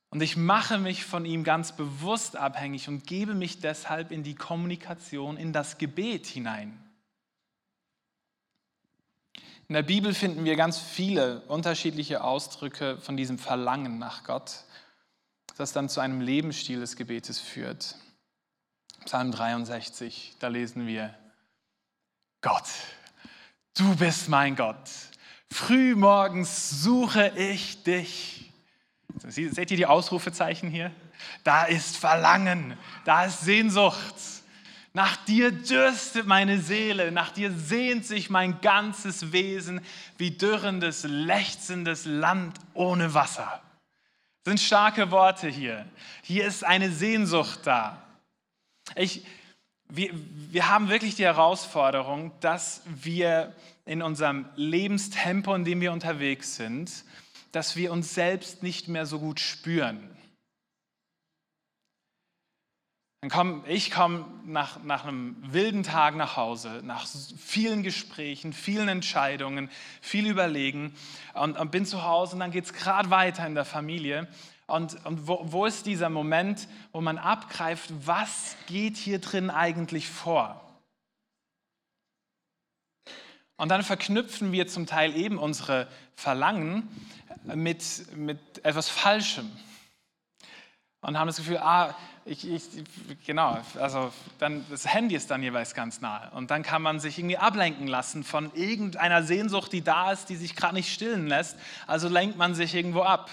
Und 0.10 0.22
ich 0.22 0.38
mache 0.38 0.78
mich 0.78 1.06
von 1.06 1.26
ihm 1.26 1.44
ganz 1.44 1.76
bewusst 1.76 2.36
abhängig 2.36 2.88
und 2.88 3.06
gebe 3.06 3.34
mich 3.34 3.60
deshalb 3.60 4.12
in 4.12 4.24
die 4.24 4.36
Kommunikation, 4.36 5.38
in 5.38 5.54
das 5.54 5.78
Gebet 5.78 6.26
hinein. 6.26 6.89
In 9.70 9.76
der 9.76 9.84
Bibel 9.84 10.14
finden 10.14 10.44
wir 10.44 10.56
ganz 10.56 10.80
viele 10.80 11.42
unterschiedliche 11.42 12.24
Ausdrücke 12.24 12.98
von 12.98 13.16
diesem 13.16 13.40
Verlangen 13.40 14.00
nach 14.00 14.24
Gott 14.24 14.66
das 15.60 15.74
dann 15.74 15.90
zu 15.90 16.00
einem 16.00 16.22
Lebensstil 16.22 16.80
des 16.80 16.96
Gebetes 16.96 17.38
führt. 17.38 17.96
Psalm 19.04 19.34
63, 19.34 20.38
da 20.40 20.48
lesen 20.48 20.88
wir, 20.88 21.14
Gott, 22.42 22.64
du 23.78 23.94
bist 23.98 24.30
mein 24.30 24.56
Gott. 24.56 24.90
Frühmorgens 25.52 26.82
suche 26.82 27.34
ich 27.36 27.84
dich. 27.84 28.54
Seht 29.28 29.72
ihr 29.72 29.78
die 29.78 29.86
Ausrufezeichen 29.86 30.70
hier? 30.70 30.92
Da 31.44 31.66
ist 31.66 31.98
Verlangen, 31.98 32.78
da 33.04 33.26
ist 33.26 33.42
Sehnsucht. 33.42 34.16
Nach 35.00 35.16
dir 35.16 35.52
dürstet 35.52 36.28
meine 36.28 36.60
Seele, 36.60 37.10
nach 37.14 37.32
dir 37.32 37.54
sehnt 37.54 38.06
sich 38.06 38.30
mein 38.30 38.60
ganzes 38.60 39.32
Wesen 39.32 39.80
wie 40.18 40.32
dürrendes, 40.32 41.04
lechzendes 41.04 42.04
Land 42.04 42.58
ohne 42.74 43.14
Wasser 43.14 43.62
sind 44.50 44.60
starke 44.60 45.12
Worte 45.12 45.48
hier. 45.48 45.86
Hier 46.24 46.46
ist 46.46 46.64
eine 46.64 46.92
Sehnsucht 46.92 47.60
da. 47.66 48.02
Ich, 48.96 49.24
wir, 49.88 50.10
wir 50.14 50.70
haben 50.70 50.90
wirklich 50.90 51.16
die 51.16 51.26
Herausforderung, 51.26 52.32
dass 52.40 52.82
wir 52.86 53.54
in 53.86 54.02
unserem 54.02 54.48
Lebenstempo, 54.56 55.54
in 55.54 55.66
dem 55.66 55.82
wir 55.82 55.92
unterwegs 55.92 56.56
sind, 56.56 57.06
dass 57.52 57.76
wir 57.76 57.92
uns 57.92 58.16
selbst 58.16 58.64
nicht 58.64 58.88
mehr 58.88 59.06
so 59.06 59.20
gut 59.20 59.40
spüren. 59.40 60.00
Dann 63.22 63.30
komm, 63.30 63.64
ich 63.68 63.92
komme 63.92 64.26
nach, 64.46 64.82
nach 64.84 65.04
einem 65.04 65.36
wilden 65.42 65.84
Tag 65.84 66.16
nach 66.16 66.38
Hause, 66.38 66.82
nach 66.86 67.06
vielen 67.38 67.84
Gesprächen, 67.84 68.54
vielen 68.54 68.88
Entscheidungen, 68.88 69.70
viel 70.00 70.26
Überlegen 70.26 70.96
und, 71.34 71.58
und 71.58 71.70
bin 71.70 71.86
zu 71.86 72.04
Hause 72.04 72.36
und 72.36 72.40
dann 72.40 72.52
geht 72.52 72.64
es 72.64 72.74
gerade 72.74 73.10
weiter 73.10 73.46
in 73.46 73.56
der 73.56 73.66
Familie. 73.66 74.30
Und, 74.68 75.06
und 75.06 75.28
wo, 75.28 75.42
wo 75.52 75.66
ist 75.66 75.86
dieser 75.86 76.10
Moment, 76.10 76.70
wo 76.94 77.02
man 77.02 77.18
abgreift, 77.18 77.92
was 78.06 78.56
geht 78.68 78.96
hier 78.96 79.20
drin 79.20 79.50
eigentlich 79.50 80.08
vor? 80.08 80.64
Und 83.58 83.68
dann 83.68 83.84
verknüpfen 83.84 84.54
wir 84.54 84.68
zum 84.68 84.86
Teil 84.86 85.14
eben 85.18 85.38
unsere 85.38 85.90
Verlangen 86.16 86.88
mit, 87.44 88.16
mit 88.16 88.40
etwas 88.64 88.88
Falschem. 88.88 89.52
Und 91.02 91.18
haben 91.18 91.28
das 91.28 91.38
Gefühl, 91.38 91.58
ah, 91.58 91.94
ich, 92.30 92.48
ich, 92.48 92.64
genau, 93.26 93.60
also 93.80 94.14
dann, 94.38 94.64
das 94.70 94.86
Handy 94.86 95.16
ist 95.16 95.32
dann 95.32 95.42
jeweils 95.42 95.74
ganz 95.74 96.00
nah. 96.00 96.30
Und 96.30 96.52
dann 96.52 96.62
kann 96.62 96.82
man 96.82 97.00
sich 97.00 97.18
irgendwie 97.18 97.38
ablenken 97.38 97.88
lassen 97.88 98.24
von 98.24 98.54
irgendeiner 98.54 99.24
Sehnsucht, 99.24 99.74
die 99.74 99.82
da 99.82 100.12
ist, 100.12 100.30
die 100.30 100.36
sich 100.36 100.56
gerade 100.56 100.76
nicht 100.76 100.94
stillen 100.94 101.28
lässt. 101.28 101.58
Also 101.88 102.08
lenkt 102.08 102.38
man 102.38 102.54
sich 102.54 102.76
irgendwo 102.76 103.02
ab. 103.02 103.32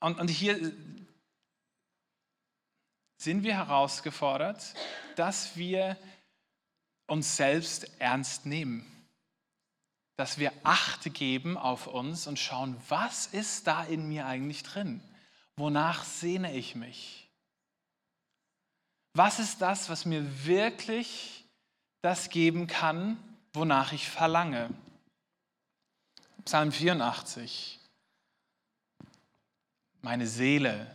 Und, 0.00 0.20
und 0.20 0.28
hier 0.28 0.72
sind 3.16 3.42
wir 3.42 3.54
herausgefordert, 3.54 4.74
dass 5.16 5.56
wir 5.56 5.96
uns 7.06 7.36
selbst 7.36 7.90
ernst 7.98 8.44
nehmen. 8.44 8.84
Dass 10.16 10.38
wir 10.38 10.52
Acht 10.64 11.14
geben 11.14 11.56
auf 11.56 11.86
uns 11.86 12.26
und 12.26 12.38
schauen, 12.38 12.76
was 12.88 13.26
ist 13.26 13.66
da 13.66 13.84
in 13.84 14.06
mir 14.06 14.26
eigentlich 14.26 14.62
drin? 14.64 15.00
Wonach 15.58 16.04
sehne 16.04 16.54
ich 16.54 16.76
mich? 16.76 17.28
Was 19.14 19.40
ist 19.40 19.60
das, 19.60 19.88
was 19.88 20.04
mir 20.04 20.46
wirklich 20.46 21.44
das 22.00 22.30
geben 22.30 22.68
kann, 22.68 23.16
wonach 23.52 23.92
ich 23.92 24.08
verlange? 24.08 24.70
Psalm 26.44 26.70
84. 26.70 27.80
Meine 30.00 30.28
Seele 30.28 30.86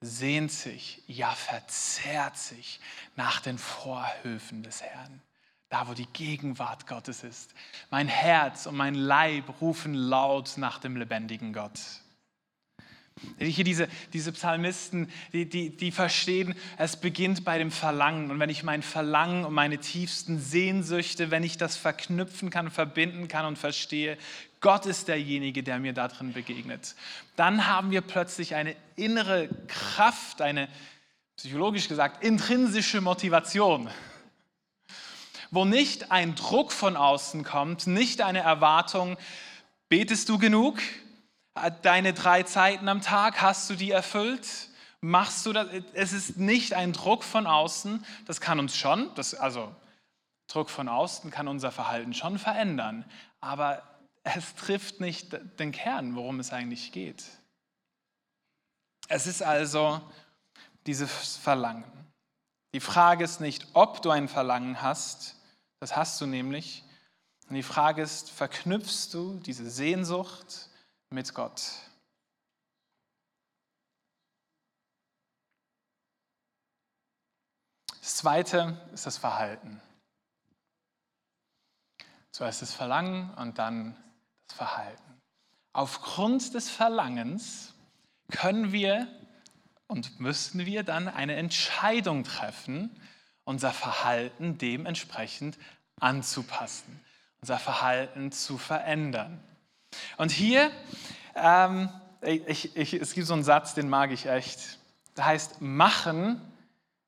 sehnt 0.00 0.52
sich, 0.52 1.02
ja 1.08 1.32
verzehrt 1.32 2.36
sich 2.36 2.78
nach 3.16 3.40
den 3.40 3.58
Vorhöfen 3.58 4.62
des 4.62 4.82
Herrn, 4.82 5.20
da 5.68 5.88
wo 5.88 5.94
die 5.94 6.06
Gegenwart 6.06 6.86
Gottes 6.86 7.24
ist. 7.24 7.54
Mein 7.90 8.06
Herz 8.06 8.66
und 8.66 8.76
mein 8.76 8.94
Leib 8.94 9.60
rufen 9.60 9.94
laut 9.94 10.58
nach 10.58 10.78
dem 10.78 10.96
lebendigen 10.96 11.52
Gott. 11.52 11.80
Hier 13.38 13.64
diese, 13.64 13.88
diese 14.12 14.30
Psalmisten, 14.32 15.10
die, 15.32 15.48
die, 15.48 15.70
die 15.70 15.90
verstehen, 15.90 16.54
es 16.76 16.96
beginnt 16.96 17.44
bei 17.44 17.56
dem 17.56 17.70
Verlangen. 17.70 18.30
Und 18.30 18.40
wenn 18.40 18.50
ich 18.50 18.62
mein 18.62 18.82
Verlangen 18.82 19.46
und 19.46 19.54
meine 19.54 19.78
tiefsten 19.78 20.38
Sehnsüchte, 20.38 21.30
wenn 21.30 21.42
ich 21.42 21.56
das 21.56 21.78
verknüpfen 21.78 22.50
kann, 22.50 22.70
verbinden 22.70 23.26
kann 23.26 23.46
und 23.46 23.56
verstehe, 23.58 24.18
Gott 24.60 24.84
ist 24.84 25.08
derjenige, 25.08 25.62
der 25.62 25.78
mir 25.78 25.94
darin 25.94 26.34
begegnet, 26.34 26.94
dann 27.36 27.66
haben 27.66 27.90
wir 27.90 28.02
plötzlich 28.02 28.54
eine 28.54 28.76
innere 28.96 29.48
Kraft, 29.66 30.42
eine 30.42 30.68
psychologisch 31.36 31.88
gesagt 31.88 32.22
intrinsische 32.22 33.00
Motivation, 33.00 33.88
wo 35.50 35.64
nicht 35.64 36.10
ein 36.10 36.34
Druck 36.34 36.72
von 36.72 36.96
außen 36.96 37.44
kommt, 37.44 37.86
nicht 37.86 38.20
eine 38.20 38.40
Erwartung, 38.40 39.16
betest 39.88 40.28
du 40.28 40.38
genug? 40.38 40.80
Deine 41.82 42.12
drei 42.12 42.42
Zeiten 42.42 42.88
am 42.88 43.00
Tag, 43.00 43.40
hast 43.40 43.70
du 43.70 43.74
die 43.74 43.90
erfüllt? 43.90 44.46
Machst 45.00 45.46
du 45.46 45.52
das? 45.52 45.68
Es 45.94 46.12
ist 46.12 46.36
nicht 46.36 46.74
ein 46.74 46.92
Druck 46.92 47.24
von 47.24 47.46
außen, 47.46 48.04
das 48.26 48.40
kann 48.40 48.58
uns 48.58 48.76
schon, 48.76 49.10
das, 49.14 49.34
also 49.34 49.74
Druck 50.48 50.68
von 50.68 50.88
außen 50.88 51.30
kann 51.30 51.48
unser 51.48 51.72
Verhalten 51.72 52.12
schon 52.12 52.38
verändern, 52.38 53.04
aber 53.40 53.82
es 54.22 54.54
trifft 54.54 55.00
nicht 55.00 55.36
den 55.58 55.72
Kern, 55.72 56.14
worum 56.14 56.40
es 56.40 56.52
eigentlich 56.52 56.92
geht. 56.92 57.24
Es 59.08 59.26
ist 59.26 59.42
also 59.42 60.00
dieses 60.86 61.36
Verlangen. 61.36 61.84
Die 62.74 62.80
Frage 62.80 63.24
ist 63.24 63.40
nicht, 63.40 63.66
ob 63.72 64.02
du 64.02 64.10
ein 64.10 64.28
Verlangen 64.28 64.82
hast, 64.82 65.36
das 65.80 65.96
hast 65.96 66.20
du 66.20 66.26
nämlich. 66.26 66.84
Und 67.48 67.54
die 67.54 67.62
Frage 67.62 68.02
ist, 68.02 68.30
verknüpfst 68.30 69.08
du 69.12 69.38
diese 69.38 69.70
Sehnsucht 69.70 70.65
mit 71.10 71.34
Gott. 71.34 71.62
Das 78.00 78.16
zweite 78.16 78.88
ist 78.92 79.06
das 79.06 79.18
Verhalten. 79.18 79.80
Zuerst 82.30 82.62
das 82.62 82.72
Verlangen 82.72 83.32
und 83.34 83.58
dann 83.58 83.96
das 84.46 84.56
Verhalten. 84.56 85.20
Aufgrund 85.72 86.54
des 86.54 86.70
Verlangens 86.70 87.74
können 88.30 88.72
wir 88.72 89.08
und 89.86 90.20
müssen 90.20 90.66
wir 90.66 90.82
dann 90.82 91.08
eine 91.08 91.36
Entscheidung 91.36 92.24
treffen, 92.24 93.00
unser 93.44 93.72
Verhalten 93.72 94.58
dementsprechend 94.58 95.58
anzupassen, 96.00 97.04
unser 97.40 97.58
Verhalten 97.58 98.32
zu 98.32 98.58
verändern. 98.58 99.42
Und 100.16 100.30
hier 100.30 100.70
ähm, 101.34 101.90
ich, 102.22 102.76
ich, 102.76 102.94
es 102.94 103.14
gibt 103.14 103.26
so 103.26 103.34
einen 103.34 103.44
Satz, 103.44 103.74
den 103.74 103.88
mag 103.88 104.10
ich 104.10 104.26
echt. 104.26 104.78
Der 105.16 105.26
heißt, 105.26 105.60
machen 105.60 106.40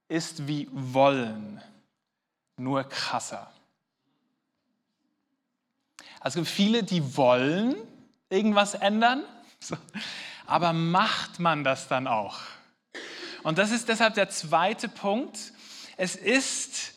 ist 0.09 0.47
wie 0.47 0.69
wollen, 0.73 1.63
nur 2.57 2.85
krasser. 2.85 3.51
Also 6.21 6.45
viele, 6.45 6.83
die 6.83 7.17
wollen 7.17 7.77
irgendwas 8.31 8.75
ändern, 8.75 9.25
aber 10.47 10.73
macht 10.73 11.39
man 11.39 11.65
das 11.65 11.89
dann 11.89 12.07
auch? 12.07 12.41
Und 13.43 13.59
das 13.59 13.71
ist 13.71 13.89
deshalb 13.89 14.15
der 14.15 14.29
zweite 14.29 14.89
Punkt. 14.89 15.53
Es 15.97 16.17
ist, 16.17 16.95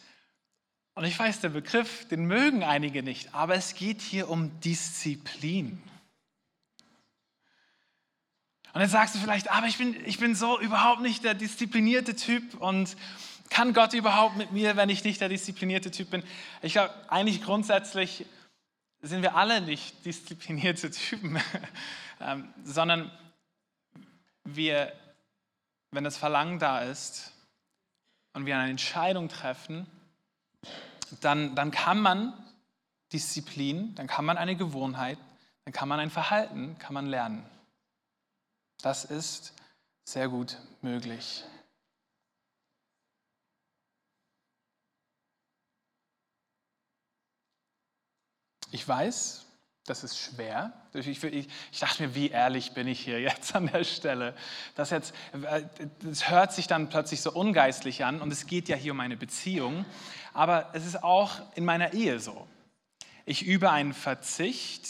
und 0.96 1.06
ich 1.06 1.18
weiß, 1.18 1.40
der 1.42 1.50
Begriff, 1.50 2.08
den 2.10 2.26
mögen 2.26 2.64
einige 2.64 3.02
nicht, 3.04 3.34
aber 3.34 3.56
es 3.56 3.76
geht 3.76 4.02
hier 4.02 4.30
um 4.30 4.60
Disziplin. 4.60 5.82
Und 8.74 8.82
jetzt 8.82 8.92
sagst 8.92 9.16
du 9.16 9.20
vielleicht, 9.20 9.52
aber 9.52 9.68
ich 9.68 9.78
bin, 9.78 9.96
ich 10.06 10.18
bin 10.18 10.36
so 10.36 10.60
überhaupt 10.60 11.02
nicht 11.02 11.24
der 11.24 11.34
disziplinierte 11.34 12.16
Typ 12.16 12.56
und 12.56 12.96
kann 13.50 13.74
Gott 13.74 13.94
überhaupt 13.94 14.38
mit 14.38 14.54
mir, 14.54 14.78
wenn 14.78 14.90
ich 14.90 15.04
nicht 15.04 15.20
der 15.20 15.28
disziplinierte 15.28 15.92
Typ 15.92 16.10
bin? 16.10 16.24
Ich 16.62 16.74
glaube, 16.74 16.94
eigentlich 17.10 17.44
grundsätzlich 17.44 18.26
sind 19.02 19.22
wir 19.22 19.36
alle 19.36 19.62
nicht 19.62 20.06
disziplinierte 20.06 20.90
Typen, 20.92 21.40
ähm, 22.22 22.54
sondern 22.64 23.12
wir, 24.44 24.94
wenn 25.92 26.04
das 26.04 26.18
Verlangen 26.18 26.60
da 26.60 26.80
ist 26.80 27.34
und 28.34 28.46
wir 28.46 28.58
eine 28.58 28.72
Entscheidung 28.72 29.28
treffen, 29.28 29.86
dann, 31.20 31.56
dann 31.56 31.72
kann 31.72 32.00
man 32.00 32.34
Disziplin, 33.12 33.94
dann 33.96 34.08
kann 34.08 34.26
man 34.26 34.38
eine 34.38 34.56
Gewohnheit, 34.56 35.18
dann 35.66 35.74
kann 35.74 35.90
man 35.90 36.00
ein 36.00 36.10
Verhalten, 36.10 36.78
kann 36.80 36.94
man 36.94 37.06
lernen. 37.06 37.46
Das 38.82 39.06
ist 39.06 39.54
sehr 40.04 40.30
gut 40.30 40.58
möglich. 40.82 41.44
Ich 48.72 48.88
weiß, 48.88 49.46
das 49.86 50.04
ist 50.04 50.18
schwer. 50.18 50.74
Ich, 50.94 51.08
ich, 51.08 51.24
ich, 51.24 51.80
dachte 51.80 52.04
mir, 52.04 52.16
wie 52.16 52.30
ehrlich 52.30 52.74
bin 52.74 52.88
ich 52.88 53.00
hier 53.00 53.20
jetzt 53.22 53.56
an 53.56 53.68
der 53.68 53.84
Stelle. 53.84 54.36
Das, 54.76 54.90
jetzt, 54.90 55.14
das 56.00 56.30
hört 56.30 56.54
sich 56.54 56.68
dann 56.68 56.90
plötzlich 56.90 57.22
so 57.22 57.32
ungeistlich 57.32 58.06
an 58.06 58.22
und 58.22 58.32
es 58.32 58.46
geht 58.46 58.70
ja 58.70 58.76
hier 58.76 58.92
um 58.92 59.00
eine 59.00 59.18
Beziehung. 59.18 59.86
Aber 60.34 60.70
es 60.74 60.86
ist 60.86 61.04
auch 61.04 61.42
in 61.56 61.66
meiner 61.66 61.94
Ehe 61.94 62.20
so. 62.20 62.48
Ich 63.26 63.46
übe 63.46 63.72
einen 63.72 63.94
Verzicht. 63.94 64.88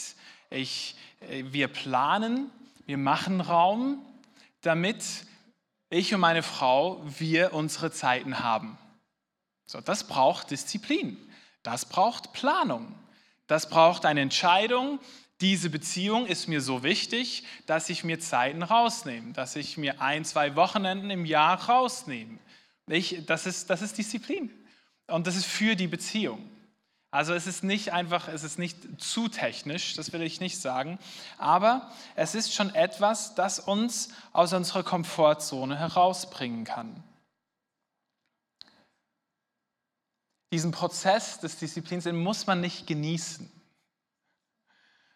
Ich, 0.50 0.96
wir 1.28 1.68
planen 1.68 2.50
wir 2.86 2.98
machen 2.98 3.40
Raum, 3.40 4.04
damit 4.62 5.04
ich 5.88 6.14
und 6.14 6.20
meine 6.20 6.42
Frau, 6.42 7.02
wir 7.06 7.52
unsere 7.52 7.90
Zeiten 7.90 8.40
haben. 8.40 8.78
So, 9.66 9.80
das 9.80 10.06
braucht 10.06 10.50
Disziplin. 10.50 11.16
Das 11.62 11.84
braucht 11.86 12.32
Planung. 12.32 12.94
Das 13.52 13.68
braucht 13.68 14.06
eine 14.06 14.22
Entscheidung. 14.22 14.98
Diese 15.42 15.68
Beziehung 15.68 16.24
ist 16.24 16.48
mir 16.48 16.62
so 16.62 16.82
wichtig, 16.82 17.44
dass 17.66 17.90
ich 17.90 18.02
mir 18.02 18.18
Zeiten 18.18 18.62
rausnehme, 18.62 19.34
dass 19.34 19.56
ich 19.56 19.76
mir 19.76 20.00
ein, 20.00 20.24
zwei 20.24 20.56
Wochenenden 20.56 21.10
im 21.10 21.26
Jahr 21.26 21.62
rausnehme. 21.68 22.38
Ich, 22.88 23.26
das, 23.26 23.44
ist, 23.44 23.68
das 23.68 23.82
ist 23.82 23.98
Disziplin. 23.98 24.50
Und 25.06 25.26
das 25.26 25.36
ist 25.36 25.44
für 25.44 25.76
die 25.76 25.86
Beziehung. 25.86 26.48
Also 27.10 27.34
es 27.34 27.46
ist 27.46 27.62
nicht 27.62 27.92
einfach, 27.92 28.26
es 28.28 28.42
ist 28.42 28.58
nicht 28.58 28.98
zu 28.98 29.28
technisch, 29.28 29.96
das 29.96 30.14
will 30.14 30.22
ich 30.22 30.40
nicht 30.40 30.58
sagen, 30.58 30.98
aber 31.36 31.92
es 32.14 32.34
ist 32.34 32.54
schon 32.54 32.74
etwas, 32.74 33.34
das 33.34 33.58
uns 33.58 34.14
aus 34.32 34.54
unserer 34.54 34.82
Komfortzone 34.82 35.78
herausbringen 35.78 36.64
kann. 36.64 37.04
Diesen 40.52 40.70
Prozess 40.70 41.40
des 41.40 41.56
Disziplins 41.56 42.04
muss 42.06 42.46
man 42.46 42.60
nicht 42.60 42.86
genießen, 42.86 43.50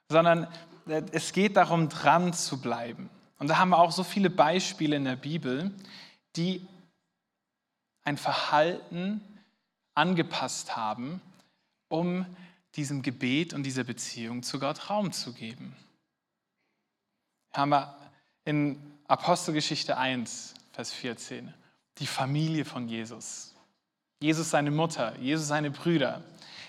sondern 0.09 0.49
äh, 0.89 1.03
es 1.13 1.33
geht 1.33 1.57
darum, 1.57 1.89
dran 1.89 2.33
zu 2.33 2.61
bleiben. 2.61 3.09
Und 3.39 3.49
da 3.49 3.59
haben 3.59 3.69
wir 3.69 3.79
auch 3.79 3.93
so 3.93 4.03
viele 4.03 4.31
Beispiele 4.31 4.97
in 4.97 5.05
der 5.05 5.17
Bibel, 5.17 5.73
die 6.35 6.67
ein 8.03 8.17
Verhalten 8.17 9.21
angepasst 9.95 10.77
haben 10.77 11.21
um 11.89 12.27
diesem 12.75 13.03
Gebet 13.03 13.55
und 13.55 13.63
dieser 13.63 13.85
Beziehung 13.85 14.43
zu 14.43 14.59
Gott 14.59 14.91
Raum 14.91 15.13
zu 15.13 15.33
geben. 15.33 15.75
Haben 17.53 17.71
wir 17.71 17.97
in 18.45 18.79
Apostelgeschichte 19.09 19.97
1, 19.97 20.55
Vers 20.73 20.93
14, 20.93 21.53
die 21.99 22.07
Familie 22.07 22.65
von 22.65 22.89
Jesus. 22.89 23.56
Jesus 24.21 24.51
seine 24.51 24.71
Mutter, 24.71 25.15
Jesus 25.19 25.47
seine 25.47 25.71
Brüder, 25.71 26.23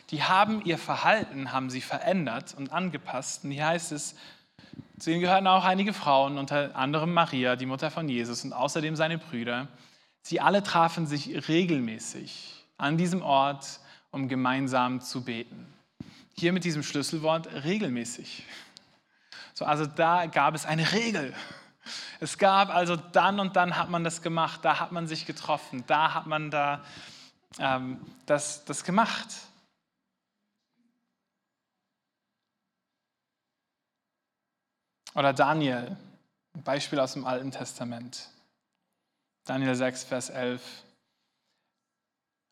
die 0.10 0.24
haben 0.24 0.64
ihr 0.64 0.78
Verhalten, 0.78 1.52
haben 1.52 1.70
sie 1.70 1.82
verändert 1.82 2.54
und 2.58 2.72
angepasst. 2.72 3.44
Und 3.44 3.52
hier 3.52 3.68
heißt 3.68 3.92
es, 3.92 4.16
zu 5.00 5.12
ihnen 5.12 5.22
gehörten 5.22 5.48
auch 5.48 5.66
einige 5.66 5.94
Frauen, 5.94 6.38
unter 6.38 6.76
anderem 6.76 7.14
Maria, 7.14 7.56
die 7.56 7.66
Mutter 7.66 7.92
von 7.92 8.08
Jesus 8.08 8.44
und 8.44 8.54
außerdem 8.54 8.96
seine 8.96 9.18
Brüder. 9.18 9.68
Sie 10.22 10.40
alle 10.40 10.64
trafen 10.64 11.08
sich 11.08 11.48
regelmäßig 11.48 12.64
an 12.78 12.98
diesem 12.98 13.22
Ort 13.22 13.80
um 14.12 14.28
gemeinsam 14.28 15.02
zu 15.02 15.24
beten. 15.24 15.72
Hier 16.38 16.54
mit 16.54 16.64
diesem 16.64 16.84
Schlüsselwort 16.84 17.48
regelmäßig. 17.64 18.44
So, 19.54 19.66
also 19.66 19.86
da 19.86 20.28
gab 20.28 20.56
es 20.56 20.66
eine 20.66 20.92
Regel. 20.92 21.34
Es 22.20 22.38
gab 22.38 22.74
also 22.74 22.96
dann 22.96 23.40
und 23.40 23.56
dann 23.56 23.78
hat 23.78 23.90
man 23.90 24.04
das 24.04 24.22
gemacht, 24.22 24.62
da 24.64 24.80
hat 24.80 24.92
man 24.92 25.08
sich 25.08 25.26
getroffen, 25.26 25.84
da 25.88 26.14
hat 26.14 26.26
man 26.28 26.52
da 26.52 26.84
ähm, 27.60 28.00
das, 28.26 28.66
das 28.66 28.84
gemacht. 28.84 29.28
Oder 35.16 35.34
Daniel, 35.34 35.98
ein 36.54 36.64
Beispiel 36.64 37.00
aus 37.00 37.14
dem 37.14 37.26
Alten 37.26 37.52
Testament. 37.52 38.30
Daniel 39.46 39.74
6, 39.74 40.04
Vers 40.04 40.30
11 40.30 40.62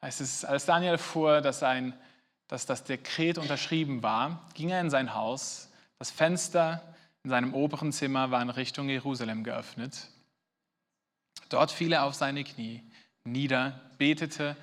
heißt 0.02 0.22
es, 0.22 0.46
als 0.46 0.66
Daniel 0.66 0.94
erfuhr, 0.94 1.42
dass, 1.42 1.62
ein, 1.62 1.94
dass 2.48 2.66
das 2.66 2.84
Dekret 2.84 3.38
unterschrieben 3.38 4.02
war, 4.02 4.50
ging 4.54 4.70
er 4.70 4.82
in 4.82 4.90
sein 4.90 5.14
Haus. 5.14 5.70
Das 6.00 6.12
Fenster 6.12 6.82
in 7.24 7.30
seinem 7.30 7.54
oberen 7.54 7.92
Zimmer 7.92 8.32
war 8.32 8.42
in 8.42 8.50
Richtung 8.50 8.88
Jerusalem 8.88 9.44
geöffnet. 9.44 10.10
Dort 11.50 11.72
fiel 11.72 11.94
er 11.94 12.04
auf 12.04 12.16
seine 12.16 12.44
Knie 12.44 12.84
nieder, 13.24 13.80
betete 13.98 14.56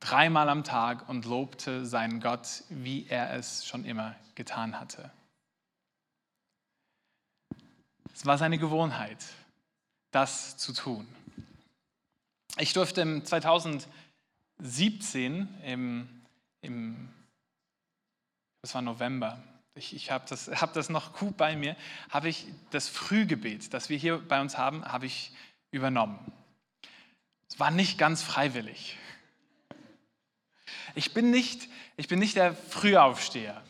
dreimal 0.00 0.48
am 0.48 0.64
Tag 0.64 1.08
und 1.08 1.24
lobte 1.24 1.86
seinen 1.86 2.20
Gott, 2.20 2.64
wie 2.68 3.06
er 3.08 3.34
es 3.34 3.66
schon 3.66 3.84
immer 3.84 4.14
getan 4.34 4.78
hatte. 4.78 5.10
Es 8.12 8.24
war 8.24 8.38
seine 8.38 8.58
Gewohnheit, 8.58 9.24
das 10.10 10.56
zu 10.56 10.72
tun. 10.72 11.06
Ich 12.58 12.72
durfte 12.72 13.02
im 13.02 13.24
2000 13.24 13.86
17 14.58 15.48
im, 15.64 16.08
im 16.62 17.08
das 18.62 18.74
war 18.74 18.82
November, 18.82 19.42
ich, 19.74 19.94
ich 19.94 20.10
habe 20.10 20.24
das, 20.28 20.48
hab 20.48 20.72
das 20.72 20.88
noch 20.88 21.12
gut 21.12 21.36
bei 21.36 21.54
mir, 21.54 21.76
habe 22.10 22.28
ich 22.28 22.46
das 22.70 22.88
Frühgebet, 22.88 23.74
das 23.74 23.90
wir 23.90 23.98
hier 23.98 24.18
bei 24.18 24.40
uns 24.40 24.56
haben, 24.56 24.84
habe 24.84 25.06
ich 25.06 25.32
übernommen. 25.70 26.32
Es 27.48 27.60
war 27.60 27.70
nicht 27.70 27.98
ganz 27.98 28.22
freiwillig. 28.22 28.96
Ich 30.96 31.12
bin 31.12 31.30
nicht, 31.30 31.68
ich 31.98 32.08
bin 32.08 32.18
nicht 32.18 32.36
der 32.36 32.54
Frühaufsteher. 32.54 33.62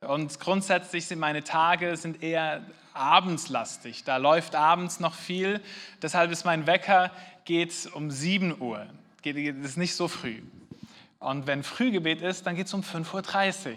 Und 0.00 0.40
grundsätzlich 0.40 1.06
sind 1.06 1.18
meine 1.18 1.44
Tage 1.44 1.94
sind 1.98 2.22
eher 2.22 2.64
abendslastig. 2.94 4.02
Da 4.04 4.16
läuft 4.16 4.54
abends 4.54 4.98
noch 4.98 5.14
viel. 5.14 5.60
Deshalb 6.00 6.30
ist 6.30 6.46
mein 6.46 6.66
Wecker 6.66 7.10
geht 7.44 7.90
um 7.92 8.10
7 8.10 8.60
Uhr 8.62 8.86
geht, 9.20 9.36
ist 9.36 9.76
nicht 9.76 9.94
so 9.94 10.08
früh. 10.08 10.40
Und 11.18 11.46
wenn 11.46 11.62
Frühgebet 11.62 12.22
ist, 12.22 12.46
dann 12.46 12.56
geht 12.56 12.66
es 12.66 12.72
um 12.72 12.80
5.30 12.80 13.72
Uhr. 13.72 13.76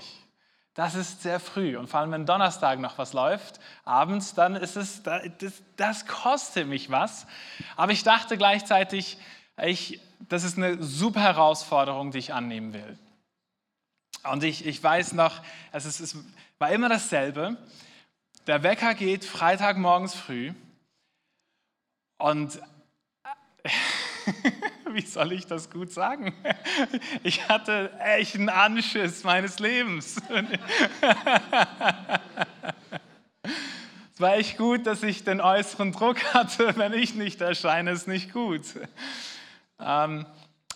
Das 0.75 0.95
ist 0.95 1.23
sehr 1.23 1.41
früh. 1.41 1.75
Und 1.75 1.89
vor 1.89 1.99
allem, 1.99 2.11
wenn 2.11 2.25
Donnerstag 2.25 2.79
noch 2.79 2.97
was 2.97 3.11
läuft, 3.11 3.59
abends, 3.83 4.33
dann 4.33 4.55
ist 4.55 4.77
es, 4.77 5.03
das, 5.03 5.61
das 5.75 6.05
kostet 6.05 6.67
mich 6.69 6.89
was. 6.89 7.27
Aber 7.75 7.91
ich 7.91 8.03
dachte 8.03 8.37
gleichzeitig, 8.37 9.17
ich, 9.61 9.99
das 10.27 10.43
ist 10.43 10.57
eine 10.57 10.83
super 10.83 11.21
Herausforderung, 11.21 12.11
die 12.11 12.17
ich 12.19 12.33
annehmen 12.33 12.73
will. 12.73 12.97
Und 14.31 14.43
ich, 14.43 14.65
ich 14.65 14.83
weiß 14.83 15.13
noch, 15.13 15.41
es, 15.71 15.85
ist, 15.85 15.99
es 15.99 16.17
war 16.57 16.71
immer 16.71 16.89
dasselbe. 16.89 17.57
Der 18.47 18.63
Wecker 18.63 18.93
geht 18.95 19.23
Freitagmorgens 19.23 20.13
früh 20.13 20.53
und 22.17 22.59
wie 24.91 25.05
soll 25.05 25.31
ich 25.31 25.45
das 25.45 25.69
gut 25.69 25.91
sagen? 25.91 26.33
Ich 27.23 27.47
hatte 27.47 27.91
echt 27.99 28.35
einen 28.35 28.49
Anschiss 28.49 29.23
meines 29.23 29.59
Lebens. 29.59 30.17
war 34.17 34.35
echt 34.35 34.57
gut, 34.57 34.85
dass 34.85 35.03
ich 35.03 35.23
den 35.23 35.39
äußeren 35.41 35.91
Druck 35.91 36.33
hatte. 36.33 36.75
Wenn 36.77 36.93
ich 36.93 37.15
nicht 37.15 37.41
erscheine, 37.41 37.91
ist 37.91 38.07
nicht 38.07 38.33
gut. 38.33 38.63
Ähm, 39.79 40.25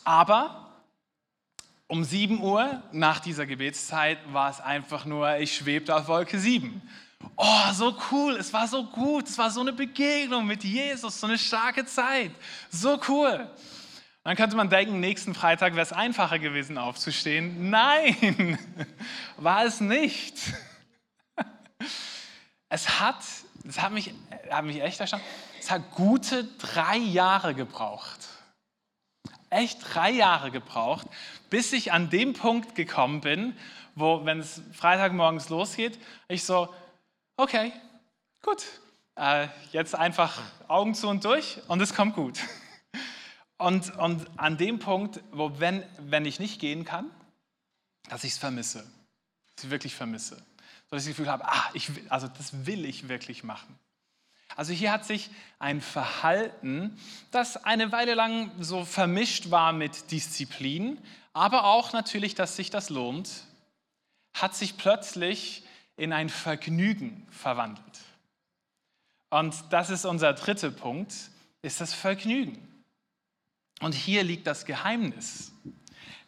aber 0.04 0.64
um 1.88 2.04
7 2.04 2.42
Uhr 2.42 2.82
nach 2.92 3.20
dieser 3.20 3.46
Gebetszeit 3.46 4.18
war 4.32 4.50
es 4.50 4.60
einfach 4.60 5.06
nur, 5.06 5.38
ich 5.38 5.56
schwebte 5.56 5.96
auf 5.96 6.08
Wolke 6.08 6.40
7. 6.40 6.82
Oh, 7.36 7.72
so 7.74 7.96
cool, 8.12 8.36
es 8.36 8.52
war 8.52 8.68
so 8.68 8.86
gut, 8.86 9.28
es 9.28 9.38
war 9.38 9.50
so 9.50 9.62
eine 9.62 9.74
Begegnung 9.74 10.46
mit 10.46 10.64
Jesus, 10.64 11.20
so 11.20 11.28
eine 11.28 11.38
starke 11.38 11.86
Zeit. 11.86 12.32
So 12.70 13.00
cool. 13.08 13.50
Dann 14.24 14.36
könnte 14.38 14.56
man 14.56 14.70
denken, 14.70 15.00
nächsten 15.00 15.34
Freitag 15.34 15.74
wäre 15.74 15.84
es 15.84 15.92
einfacher 15.92 16.40
gewesen 16.40 16.78
aufzustehen. 16.78 17.70
Nein, 17.70 18.58
war 19.38 19.66
es 19.66 19.80
nicht. 19.80 20.36
Es 22.70 23.00
hat, 23.00 23.18
das 23.64 23.80
hat 23.80 23.92
mich, 23.92 24.16
hat 24.50 24.66
mich 24.66 24.82
echt 24.82 25.00
erstaunt, 25.00 25.22
es 25.60 25.70
hat 25.70 25.92
gute 25.92 26.44
drei 26.58 26.98
Jahre 26.98 27.54
gebraucht. 27.54 28.18
Echt 29.54 29.80
drei 29.94 30.12
Jahre 30.12 30.52
gebraucht, 30.52 31.08
bis 31.50 31.74
ich 31.74 31.92
an 31.92 32.10
dem 32.10 32.34
Punkt 32.34 32.76
gekommen 32.76 33.22
bin, 33.22 33.56
wo, 33.96 34.26
wenn 34.26 34.40
es 34.40 34.62
Freitagmorgens 34.74 35.50
losgeht, 35.50 36.00
ich 36.28 36.44
so, 36.44 36.74
okay, 37.38 37.72
gut, 38.42 38.66
äh, 39.16 39.48
jetzt 39.72 39.96
einfach 39.96 40.42
Augen 40.68 40.96
zu 40.96 41.08
und 41.08 41.24
durch 41.24 41.60
und 41.68 41.82
es 41.82 41.94
kommt 41.94 42.16
gut. 42.16 42.40
Und, 43.60 43.96
und 43.98 44.28
an 44.36 44.58
dem 44.58 44.80
Punkt, 44.80 45.22
wo 45.32 45.58
wenn, 45.58 45.86
wenn 45.98 46.26
ich 46.26 46.38
nicht 46.38 46.60
gehen 46.60 46.84
kann, 46.84 47.10
dass 48.10 48.26
ich 48.26 48.34
es 48.34 48.38
vermisse, 48.38 48.84
dass 49.56 49.66
ich 49.66 49.70
wirklich 49.70 49.96
vermisse 49.96 50.44
dass 50.94 51.04
ich 51.04 51.10
das 51.10 51.18
Gefühl 51.18 51.32
habe, 51.32 51.46
ah, 51.48 51.70
ich, 51.74 51.90
also 52.10 52.28
das 52.28 52.68
will 52.68 52.86
ich 52.86 53.10
wirklich 53.10 53.44
machen. 53.44 53.80
Also 54.56 54.74
hier 54.74 54.92
hat 54.92 55.06
sich 55.06 55.30
ein 55.60 55.82
Verhalten, 55.82 57.00
das 57.32 57.64
eine 57.64 57.92
Weile 57.92 58.14
lang 58.14 58.52
so 58.60 58.86
vermischt 58.86 59.52
war 59.52 59.74
mit 59.74 60.12
Disziplin, 60.12 61.00
aber 61.34 61.66
auch 61.66 61.94
natürlich, 61.94 62.36
dass 62.36 62.56
sich 62.56 62.70
das 62.70 62.90
lohnt, 62.90 63.30
hat 64.36 64.56
sich 64.56 64.78
plötzlich 64.78 65.64
in 65.98 66.14
ein 66.14 66.30
Vergnügen 66.30 67.28
verwandelt. 67.32 68.00
Und 69.30 69.56
das 69.72 69.90
ist 69.90 70.06
unser 70.06 70.34
dritter 70.34 70.72
Punkt, 70.72 71.14
ist 71.64 71.82
das 71.82 71.94
Vergnügen. 71.94 72.84
Und 73.82 73.94
hier 73.94 74.24
liegt 74.24 74.46
das 74.46 74.66
Geheimnis. 74.66 75.52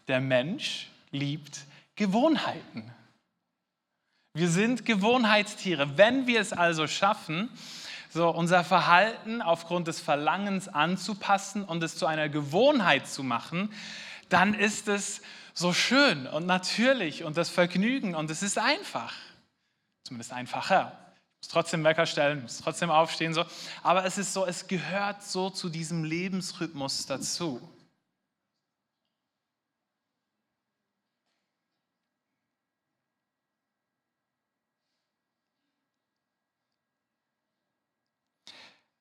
Der 0.08 0.20
Mensch 0.22 0.90
liebt 1.12 1.66
Gewohnheiten. 1.96 2.92
Wir 4.34 4.50
sind 4.50 4.86
Gewohnheitstiere. 4.86 5.98
Wenn 5.98 6.28
wir 6.28 6.42
es 6.42 6.52
also 6.52 6.88
schaffen, 6.88 7.50
so 8.16 8.30
unser 8.30 8.64
Verhalten 8.64 9.42
aufgrund 9.42 9.90
des 9.90 10.00
Verlangens 10.00 10.70
anzupassen 10.70 11.66
und 11.66 11.84
es 11.84 11.98
zu 11.98 12.06
einer 12.06 12.30
Gewohnheit 12.30 13.10
zu 13.10 13.24
machen, 13.24 13.74
dann 14.30 14.54
ist 14.54 14.88
es 14.88 15.22
so 15.54 15.74
schön 15.74 16.26
und 16.26 16.46
natürlich 16.46 17.26
und 17.26 17.36
das 17.36 17.50
Vergnügen 17.50 18.16
und 18.16 18.32
es 18.32 18.42
ist 18.42 18.58
einfach. 18.58 19.14
Zumindest 20.06 20.32
einfacher. 20.32 20.94
Ich 21.42 21.48
muss 21.48 21.48
trotzdem 21.50 21.84
Wecker 21.84 22.06
stellen, 22.06 22.42
muss 22.44 22.60
trotzdem 22.60 22.90
aufstehen, 22.90 23.34
so. 23.34 23.44
Aber 23.84 24.06
es 24.06 24.18
ist 24.18 24.32
so, 24.32 24.46
es 24.46 24.68
gehört 24.68 25.22
so 25.22 25.50
zu 25.50 25.68
diesem 25.68 26.06
Lebensrhythmus 26.06 27.08
dazu. 27.08 27.62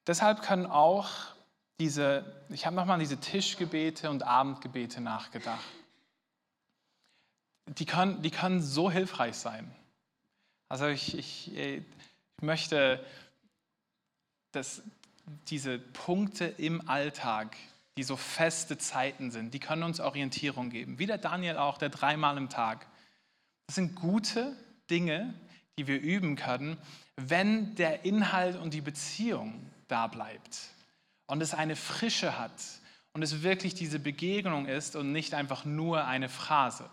Deshalb 0.06 0.42
können 0.42 0.66
auch 0.66 1.10
diese, 1.80 2.24
ich 2.50 2.66
habe 2.66 2.76
nochmal 2.76 2.94
an 2.94 3.00
diese 3.00 3.18
Tischgebete 3.18 4.10
und 4.10 4.22
Abendgebete 4.22 5.00
nachgedacht. 5.00 5.64
Die 7.66 7.86
können, 7.86 8.22
die 8.22 8.30
können 8.30 8.62
so 8.62 8.90
hilfreich 8.90 9.36
sein. 9.36 9.74
Also 10.68 10.86
ich, 10.86 11.16
ich, 11.16 11.56
ich 11.56 11.82
möchte, 12.40 13.04
dass 14.52 14.82
diese 15.48 15.78
Punkte 15.78 16.44
im 16.44 16.88
Alltag, 16.88 17.56
die 17.96 18.02
so 18.02 18.16
feste 18.16 18.76
Zeiten 18.76 19.30
sind, 19.30 19.54
die 19.54 19.60
können 19.60 19.82
uns 19.82 20.00
Orientierung 20.00 20.70
geben. 20.70 20.98
Wie 20.98 21.06
der 21.06 21.18
Daniel 21.18 21.56
auch, 21.56 21.78
der 21.78 21.88
dreimal 21.88 22.36
im 22.36 22.50
Tag. 22.50 22.86
Das 23.66 23.76
sind 23.76 23.94
gute 23.94 24.54
Dinge, 24.90 25.32
die 25.78 25.86
wir 25.86 26.00
üben 26.00 26.36
können, 26.36 26.76
wenn 27.16 27.74
der 27.76 28.04
Inhalt 28.04 28.56
und 28.56 28.74
die 28.74 28.82
Beziehung 28.82 29.70
da 29.94 30.08
bleibt 30.08 30.58
und 31.26 31.40
es 31.40 31.54
eine 31.54 31.76
Frische 31.76 32.36
hat 32.36 32.50
und 33.12 33.22
es 33.22 33.44
wirklich 33.44 33.74
diese 33.74 34.00
Begegnung 34.00 34.66
ist 34.66 34.96
und 34.96 35.12
nicht 35.12 35.34
einfach 35.34 35.64
nur 35.64 36.04
eine 36.04 36.28
Phrase. 36.28 36.90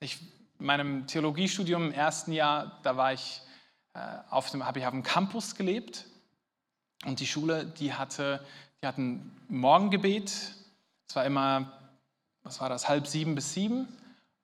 Ich, 0.00 0.20
in 0.58 0.66
meinem 0.66 1.06
Theologiestudium 1.06 1.86
im 1.86 1.92
ersten 1.92 2.32
Jahr, 2.32 2.78
da 2.82 2.98
war 2.98 3.14
ich 3.14 3.40
äh, 3.94 4.18
auf 4.28 4.50
dem, 4.50 4.66
habe 4.66 4.78
ich 4.78 4.84
auf 4.84 4.92
dem 4.92 5.02
Campus 5.02 5.54
gelebt 5.54 6.04
und 7.06 7.18
die 7.20 7.26
Schule, 7.26 7.64
die 7.64 7.94
hatte, 7.94 8.44
die 8.82 8.86
hatten 8.86 9.34
Morgengebet. 9.48 10.30
Es 11.08 11.16
war 11.16 11.24
immer, 11.24 11.72
was 12.42 12.60
war 12.60 12.68
das, 12.68 12.90
halb 12.90 13.06
sieben 13.06 13.34
bis 13.34 13.54
sieben 13.54 13.88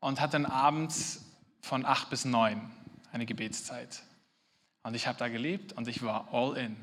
und 0.01 0.23
hat 0.23 0.33
dann 0.33 0.47
abends 0.47 1.23
von 1.61 1.85
acht 1.85 2.09
bis 2.09 2.25
neun 2.25 2.71
eine 3.13 3.27
Gebetszeit. 3.27 4.03
Und 4.85 4.95
ich 4.95 5.07
habe 5.07 5.19
da 5.19 5.29
gelebt 5.29 5.73
und 5.73 5.89
ich 5.89 6.03
war 6.03 6.29
all 6.33 6.57
in. 6.57 6.77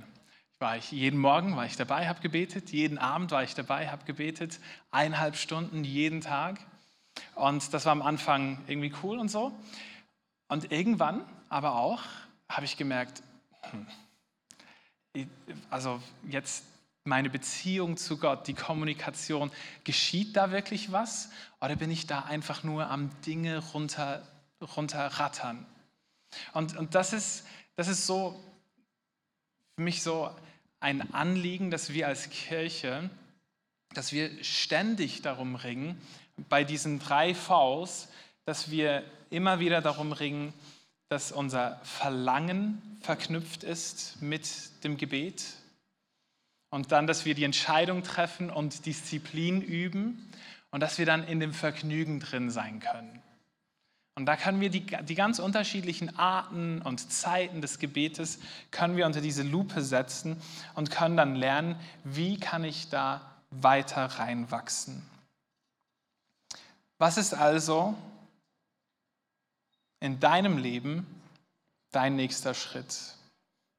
War 0.60 0.76
ich, 0.76 0.92
jeden 0.92 1.20
Morgen 1.20 1.56
war 1.56 1.66
ich 1.66 1.78
dabei, 1.78 2.08
habe 2.08 2.20
gebetet, 2.20 2.72
jeden 2.72 2.98
Abend 2.98 3.32
war 3.32 3.44
ich 3.44 3.56
dabei, 3.56 3.90
habe 3.90 4.06
gebetet, 4.06 4.60
eineinhalb 4.92 5.36
Stunden 5.36 5.84
jeden 5.84 6.22
Tag. 6.22 6.60
Und 7.36 7.74
das 7.74 7.86
war 7.86 7.92
am 7.92 8.02
Anfang 8.02 8.64
irgendwie 8.68 8.94
cool 9.04 9.20
und 9.20 9.30
so. 9.30 9.58
Und 10.48 10.72
irgendwann 10.72 11.26
aber 11.50 11.76
auch 11.76 12.02
habe 12.50 12.66
ich 12.66 12.76
gemerkt, 12.76 13.22
hm, 13.70 13.88
also 15.70 16.02
jetzt 16.28 16.66
meine 17.04 17.30
Beziehung 17.30 17.98
zu 17.98 18.18
Gott, 18.18 18.48
die 18.48 18.54
Kommunikation, 18.54 19.52
geschieht 19.84 20.36
da 20.36 20.52
wirklich 20.52 20.92
was? 20.92 21.30
Oder 21.60 21.76
bin 21.76 21.92
ich 21.92 22.08
da 22.08 22.22
einfach 22.22 22.64
nur 22.64 22.90
am 22.90 23.10
Dinge 23.22 23.60
runter, 23.60 24.28
runterrattern? 24.76 25.66
Und, 26.54 26.78
und 26.78 26.96
das 26.96 27.14
ist 27.14 27.46
das 27.82 27.88
ist 27.88 28.06
so 28.06 28.40
für 29.76 29.82
mich 29.82 30.04
so 30.04 30.30
ein 30.80 31.16
Anliegen, 31.16 31.72
dass 31.72 31.92
wir 31.92 32.06
als 32.06 32.30
Kirche, 32.30 33.10
dass 33.96 34.12
wir 34.12 34.44
ständig 34.44 35.24
darum 35.24 35.56
ringen, 35.56 36.00
bei 36.48 36.64
diesen 36.64 37.00
drei 37.00 37.34
Vs, 37.34 38.08
dass 38.46 38.70
wir 38.70 39.04
immer 39.32 39.60
wieder 39.60 39.82
darum 39.82 40.12
ringen, 40.12 40.54
dass 41.10 41.32
unser 41.32 41.80
Verlangen 41.84 43.00
verknüpft 43.02 43.64
ist 43.64 44.22
mit 44.22 44.48
dem 44.84 44.98
Gebet 44.98 45.44
und 46.70 46.92
dann, 46.92 47.08
dass 47.08 47.26
wir 47.26 47.34
die 47.34 47.46
Entscheidung 47.46 48.04
treffen 48.04 48.52
und 48.52 48.86
Disziplin 48.86 49.60
üben 49.60 50.32
und 50.70 50.82
dass 50.82 51.00
wir 51.00 51.08
dann 51.08 51.28
in 51.28 51.40
dem 51.40 51.52
Vergnügen 51.52 52.20
drin 52.20 52.52
sein 52.52 52.80
können. 52.80 53.24
Und 54.22 54.28
da 54.28 54.38
können 54.38 54.62
wir 54.62 54.70
die, 54.70 54.86
die 54.86 55.16
ganz 55.16 55.40
unterschiedlichen 55.40 56.16
Arten 56.20 56.80
und 56.84 57.12
Zeiten 57.12 57.60
des 57.60 57.80
Gebetes 57.80 58.38
können 58.70 58.96
wir 58.96 59.08
unter 59.08 59.20
diese 59.20 59.42
Lupe 59.42 59.82
setzen 59.82 60.40
und 60.76 60.92
können 60.92 61.18
dann 61.18 61.36
lernen, 61.36 61.76
wie 62.04 62.40
kann 62.40 62.64
ich 62.64 62.90
da 62.90 63.32
weiter 63.50 64.06
reinwachsen. 64.06 65.02
Was 67.00 67.18
ist 67.18 67.34
also 67.34 67.96
in 70.00 70.20
deinem 70.20 70.60
Leben 70.60 71.08
dein 71.90 72.16
nächster 72.16 72.54
Schritt? 72.54 73.16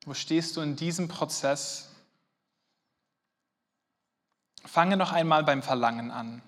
Wo 0.07 0.13
stehst 0.13 0.57
du 0.57 0.61
in 0.61 0.75
diesem 0.75 1.07
Prozess? 1.07 1.89
Fange 4.65 4.97
noch 4.97 5.13
einmal 5.13 5.45
beim 5.45 5.63
Verlangen 5.63 6.11
an. 6.11 6.43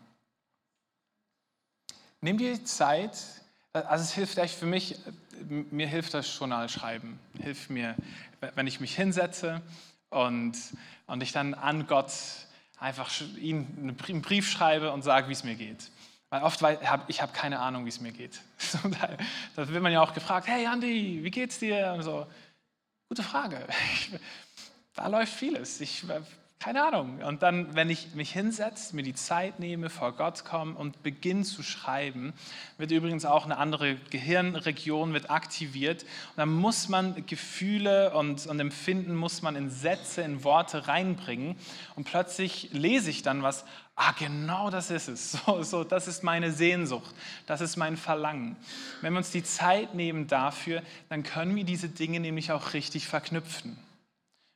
Nimm 2.21 2.39
dir 2.39 2.65
Zeit, 2.65 3.44
also 3.75 4.05
es 4.05 4.13
hilft 4.13 4.39
echt 4.39 4.55
für 4.55 4.67
mich, 4.67 4.97
mir 5.49 5.87
hilft 5.87 6.15
das 6.15 6.39
Journalschreiben. 6.39 7.19
Hilft 7.41 7.71
mir, 7.71 7.97
wenn 8.55 8.67
ich 8.67 8.79
mich 8.79 8.95
hinsetze 8.95 9.61
und, 10.11 10.57
und 11.07 11.23
ich 11.23 11.33
dann 11.33 11.55
an 11.55 11.87
Gott 11.87 12.13
einfach 12.79 13.11
ihm 13.37 13.97
einen 14.09 14.23
Brief 14.23 14.49
schreibe 14.49 14.93
und 14.93 15.03
sage, 15.03 15.29
wie 15.29 15.33
es 15.33 15.43
mir 15.43 15.57
geht. 15.57 15.91
Weil 16.31 16.43
oft 16.43 16.63
habe 16.63 17.05
ich 17.09 17.21
hab 17.21 17.35
keine 17.35 17.59
Ahnung, 17.59 17.85
wie 17.85 17.89
es 17.89 18.01
mir 18.01 18.13
geht. 18.13 18.41
da 19.57 19.69
wird 19.69 19.83
man 19.83 19.93
ja 19.93 20.03
auch 20.03 20.15
gefragt, 20.15 20.47
hey 20.47 20.67
Andi, 20.67 21.21
wie 21.23 21.31
geht's 21.31 21.59
dir? 21.59 21.93
Und 21.95 22.03
so, 22.03 22.27
gute 23.09 23.23
Frage. 23.23 23.67
Da 24.97 25.09
läuft 25.09 25.33
vieles. 25.33 25.81
Ich 25.81 26.05
keine 26.64 26.83
Ahnung. 26.83 27.18
Und 27.18 27.42
dann, 27.42 27.74
wenn 27.74 27.90
ich 27.90 28.14
mich 28.14 28.33
hinsetze, 28.33 28.96
mir 28.96 29.03
die 29.03 29.12
Zeit 29.12 29.61
nehme, 29.61 29.90
vor 29.90 30.12
Gott 30.12 30.46
komme 30.46 30.74
und 30.74 31.03
beginne 31.03 31.42
zu 31.42 31.62
schreiben, 31.62 32.33
wird 32.79 32.90
übrigens 32.90 33.27
auch 33.27 33.44
eine 33.44 33.59
andere 33.59 33.96
Gehirnregion 34.09 35.12
wird 35.12 35.29
aktiviert. 35.29 36.05
Und 36.05 36.38
dann 36.38 36.50
muss 36.50 36.88
man 36.88 37.27
Gefühle 37.27 38.14
und, 38.14 38.46
und 38.46 38.61
Empfinden 38.61 39.14
muss 39.14 39.42
man 39.42 39.57
in 39.57 39.68
Sätze, 39.68 40.22
in 40.22 40.42
Worte 40.42 40.88
reinbringen. 40.88 41.57
Und 41.96 42.05
plötzlich 42.05 42.70
lese 42.72 43.11
ich 43.11 43.22
dann 43.22 43.42
was, 43.42 43.66
ah, 43.94 44.12
genau 44.18 44.70
das 44.70 44.90
ist 44.90 45.09
es. 45.09 45.33
So, 45.44 45.62
so, 45.62 45.85
das 45.85 46.09
ist 46.09 46.22
meine 46.22 46.50
Sehnsucht, 46.50 47.14
das 47.46 47.61
ist 47.61 47.77
mein 47.77 47.98
Verlangen. 47.98 48.57
Wenn 49.03 49.12
wir 49.12 49.18
uns 49.18 49.31
die 49.31 49.44
Zeit 49.44 49.94
nehmen 49.94 50.29
dafür, 50.29 50.83
dann 51.11 51.24
können 51.24 51.55
wir 51.57 51.64
diese 51.64 51.90
Dinge 51.90 52.20
nämlich 52.20 52.53
auch 52.53 52.72
richtig 52.72 53.07
verknüpfen. 53.07 53.77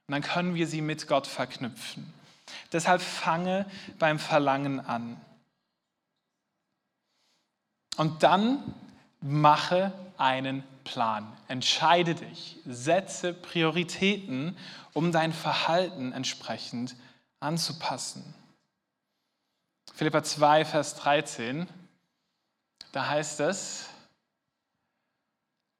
Und 0.09 0.13
dann 0.13 0.23
können 0.23 0.55
wir 0.55 0.67
sie 0.67 0.81
mit 0.81 1.07
Gott 1.07 1.27
verknüpfen. 1.27 2.13
Deshalb 2.73 3.03
fange 3.03 3.71
beim 3.99 4.19
Verlangen 4.19 4.81
an. 4.81 5.21
Und 7.99 8.23
dann 8.23 8.75
mache 9.21 9.93
einen 10.17 10.65
Plan. 10.85 11.31
Entscheide 11.47 12.15
dich, 12.15 12.57
setze 12.65 13.35
Prioritäten, 13.35 14.57
um 14.95 15.13
dein 15.13 15.35
Verhalten 15.35 16.13
entsprechend 16.13 16.97
anzupassen. 17.41 18.35
Philippa 19.93 20.23
2, 20.23 20.65
Vers 20.65 20.95
13, 20.95 21.69
da 22.93 23.09
heißt 23.09 23.41
es, 23.41 23.91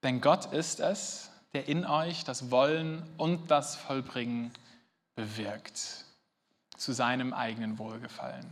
denn 0.03 0.21
Gott 0.21 0.53
ist 0.53 0.81
es, 0.81 1.28
der 1.59 1.67
in 1.67 1.85
euch 1.85 2.23
das 2.23 2.53
Wollen 2.53 3.03
und 3.17 3.51
das 3.51 3.75
Vollbringen 3.75 4.53
bewirkt, 5.17 6.05
zu 6.77 6.93
seinem 6.93 7.33
eigenen 7.33 7.81
Wohlgefallen. 7.81 8.47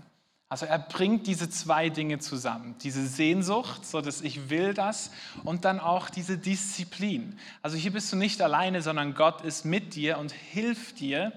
Also 0.48 0.66
er 0.66 0.80
bringt 0.80 1.28
diese 1.28 1.48
zwei 1.48 1.88
Dinge 1.88 2.18
zusammen, 2.18 2.74
diese 2.82 3.06
Sehnsucht, 3.06 3.86
so 3.86 4.00
dass 4.00 4.22
ich 4.22 4.50
will 4.50 4.74
das 4.74 5.12
und 5.44 5.64
dann 5.64 5.78
auch 5.78 6.10
diese 6.10 6.36
Disziplin. 6.36 7.38
Also 7.62 7.76
hier 7.76 7.92
bist 7.92 8.12
du 8.12 8.16
nicht 8.16 8.42
alleine, 8.42 8.82
sondern 8.82 9.14
Gott 9.14 9.42
ist 9.42 9.64
mit 9.64 9.94
dir 9.94 10.18
und 10.18 10.32
hilft 10.32 10.98
dir, 10.98 11.32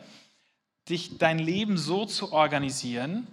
dich 0.90 1.20
dein 1.20 1.38
Leben 1.38 1.78
so 1.78 2.08
zu 2.08 2.34
organisieren, 2.34 3.28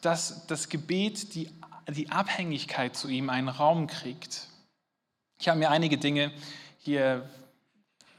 dass 0.00 0.46
das 0.46 0.70
Gebet 0.70 1.34
die, 1.34 1.50
die 1.88 2.10
Abhängigkeit 2.10 2.96
zu 2.96 3.08
ihm 3.08 3.28
einen 3.28 3.48
Raum 3.48 3.86
kriegt. 3.86 4.48
Ich 5.38 5.48
habe 5.50 5.58
mir 5.58 5.70
einige 5.70 5.98
Dinge 5.98 6.32
hier 6.78 7.28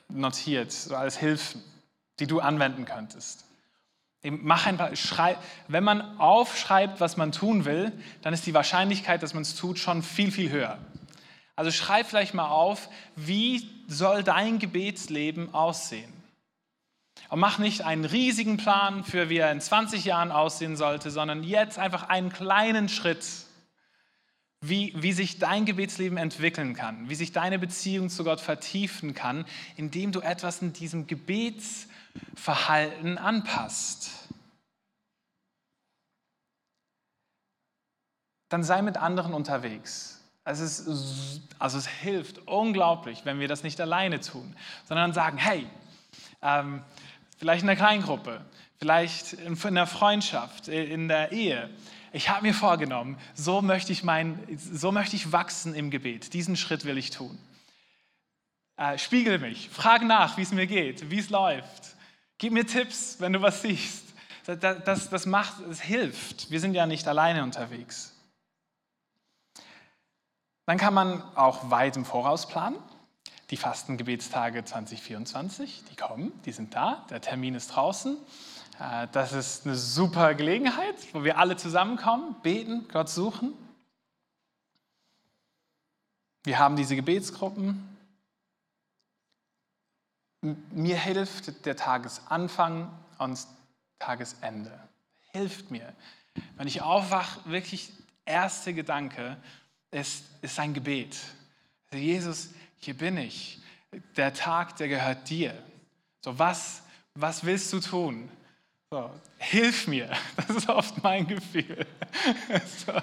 notiert, 0.09 0.71
so 0.71 0.95
als 0.95 1.17
Hilfen, 1.17 1.63
die 2.19 2.27
du 2.27 2.39
anwenden 2.39 2.85
könntest. 2.85 3.45
Mach 4.23 4.65
ein 4.65 4.77
paar, 4.77 4.95
schrei, 4.95 5.37
wenn 5.67 5.83
man 5.83 6.19
aufschreibt, 6.19 6.99
was 6.99 7.17
man 7.17 7.31
tun 7.31 7.65
will, 7.65 7.91
dann 8.21 8.33
ist 8.33 8.45
die 8.45 8.53
Wahrscheinlichkeit, 8.53 9.23
dass 9.23 9.33
man 9.33 9.43
es 9.43 9.55
tut, 9.55 9.79
schon 9.79 10.03
viel, 10.03 10.31
viel 10.31 10.49
höher. 10.49 10.79
Also 11.55 11.71
schreib 11.71 12.07
vielleicht 12.07 12.33
mal 12.33 12.49
auf, 12.49 12.89
wie 13.15 13.69
soll 13.87 14.23
dein 14.23 14.59
Gebetsleben 14.59 15.53
aussehen? 15.53 16.11
Und 17.29 17.39
mach 17.39 17.57
nicht 17.57 17.83
einen 17.83 18.05
riesigen 18.05 18.57
Plan 18.57 19.03
für, 19.03 19.29
wie 19.29 19.37
er 19.37 19.51
in 19.51 19.59
20 19.61 20.05
Jahren 20.05 20.31
aussehen 20.31 20.77
sollte, 20.77 21.11
sondern 21.11 21.43
jetzt 21.43 21.77
einfach 21.79 22.09
einen 22.09 22.31
kleinen 22.31 22.89
Schritt 22.89 23.25
wie, 24.61 24.93
wie 24.95 25.13
sich 25.13 25.39
dein 25.39 25.65
Gebetsleben 25.65 26.17
entwickeln 26.17 26.73
kann, 26.73 27.09
wie 27.09 27.15
sich 27.15 27.31
deine 27.31 27.59
Beziehung 27.59 28.09
zu 28.09 28.23
Gott 28.23 28.41
vertiefen 28.41 29.13
kann, 29.13 29.45
indem 29.75 30.11
du 30.11 30.21
etwas 30.21 30.61
in 30.61 30.73
diesem 30.73 31.07
Gebetsverhalten 31.07 33.17
anpasst. 33.17 34.11
Dann 38.49 38.63
sei 38.63 38.81
mit 38.81 38.97
anderen 38.97 39.33
unterwegs. 39.33 40.21
Also 40.43 40.63
es, 40.63 41.41
also 41.59 41.77
es 41.77 41.87
hilft 41.87 42.47
unglaublich, 42.47 43.25
wenn 43.25 43.39
wir 43.39 43.49
das 43.49 43.63
nicht 43.63 43.81
alleine 43.81 44.21
tun, 44.21 44.55
sondern 44.85 45.13
sagen, 45.13 45.37
hey, 45.37 45.67
ähm, 46.41 46.81
vielleicht 47.37 47.61
in 47.61 47.67
der 47.67 47.75
Kleingruppe, 47.75 48.45
vielleicht 48.77 49.33
in 49.33 49.75
der 49.75 49.87
Freundschaft, 49.87 50.69
in 50.69 51.09
der 51.09 51.33
Ehe, 51.33 51.69
ich 52.11 52.29
habe 52.29 52.43
mir 52.43 52.53
vorgenommen, 52.53 53.17
so 53.33 53.61
möchte, 53.61 53.91
ich 53.91 54.03
mein, 54.03 54.39
so 54.57 54.91
möchte 54.91 55.15
ich 55.15 55.31
wachsen 55.31 55.75
im 55.75 55.89
Gebet. 55.91 56.33
Diesen 56.33 56.55
Schritt 56.55 56.85
will 56.85 56.97
ich 56.97 57.09
tun. 57.09 57.37
Äh, 58.77 58.97
spiegel 58.97 59.39
mich, 59.39 59.69
frag 59.69 60.03
nach, 60.03 60.37
wie 60.37 60.43
es 60.43 60.51
mir 60.51 60.67
geht, 60.67 61.09
wie 61.09 61.19
es 61.19 61.29
läuft. 61.29 61.95
Gib 62.37 62.53
mir 62.53 62.65
Tipps, 62.65 63.19
wenn 63.19 63.33
du 63.33 63.41
was 63.41 63.61
siehst. 63.61 64.05
Das, 64.45 64.59
das, 64.85 65.09
das 65.09 65.25
macht, 65.25 65.59
es 65.69 65.81
hilft. 65.81 66.51
Wir 66.51 66.59
sind 66.59 66.73
ja 66.73 66.85
nicht 66.85 67.07
alleine 67.07 67.43
unterwegs. 67.43 68.13
Dann 70.65 70.77
kann 70.77 70.93
man 70.93 71.21
auch 71.35 71.71
weit 71.71 71.97
im 71.97 72.05
Voraus 72.05 72.47
planen. 72.47 72.77
Die 73.49 73.57
Fastengebetstage 73.57 74.63
2024, 74.65 75.83
die 75.89 75.95
kommen, 75.95 76.33
die 76.43 76.51
sind 76.51 76.75
da, 76.75 77.05
der 77.09 77.21
Termin 77.21 77.55
ist 77.55 77.69
draußen. 77.69 78.17
Äh, 78.79 79.07
das 79.11 79.33
ist 79.33 79.65
eine 79.65 79.75
super 79.75 80.33
Gelegenheit, 80.33 80.95
wo 81.13 81.23
wir 81.23 81.37
alle 81.37 81.57
zusammenkommen, 81.57 82.35
beten, 82.41 82.87
Gott 82.91 83.09
suchen. 83.09 83.53
Wir 86.43 86.59
haben 86.59 86.75
diese 86.75 86.95
Gebetsgruppen. 86.95 87.97
Mir 90.71 90.97
hilft 90.97 91.65
der 91.65 91.75
Tagesanfang 91.75 92.91
und 93.17 93.45
Tagesende. 93.99 94.71
Hilft 95.31 95.71
mir. 95.71 95.93
Wenn 96.55 96.67
ich 96.67 96.81
aufwache, 96.81 97.49
wirklich 97.49 97.91
erste 98.25 98.73
Gedanke 98.73 99.37
ist, 99.91 100.23
ist 100.41 100.59
ein 100.59 100.73
Gebet. 100.73 101.17
Also 101.91 102.03
Jesus, 102.03 102.49
hier 102.77 102.95
bin 102.95 103.17
ich. 103.17 103.59
Der 104.15 104.33
Tag, 104.33 104.75
der 104.77 104.87
gehört 104.87 105.29
dir. 105.29 105.53
So, 106.21 106.37
was, 106.37 106.83
was 107.15 107.43
willst 107.43 107.73
du 107.73 107.79
tun? 107.79 108.29
So, 108.89 109.11
hilf 109.37 109.87
mir, 109.87 110.09
das 110.37 110.49
ist 110.49 110.69
oft 110.69 111.03
mein 111.03 111.27
Gefühl. 111.27 111.85
So. 112.85 112.93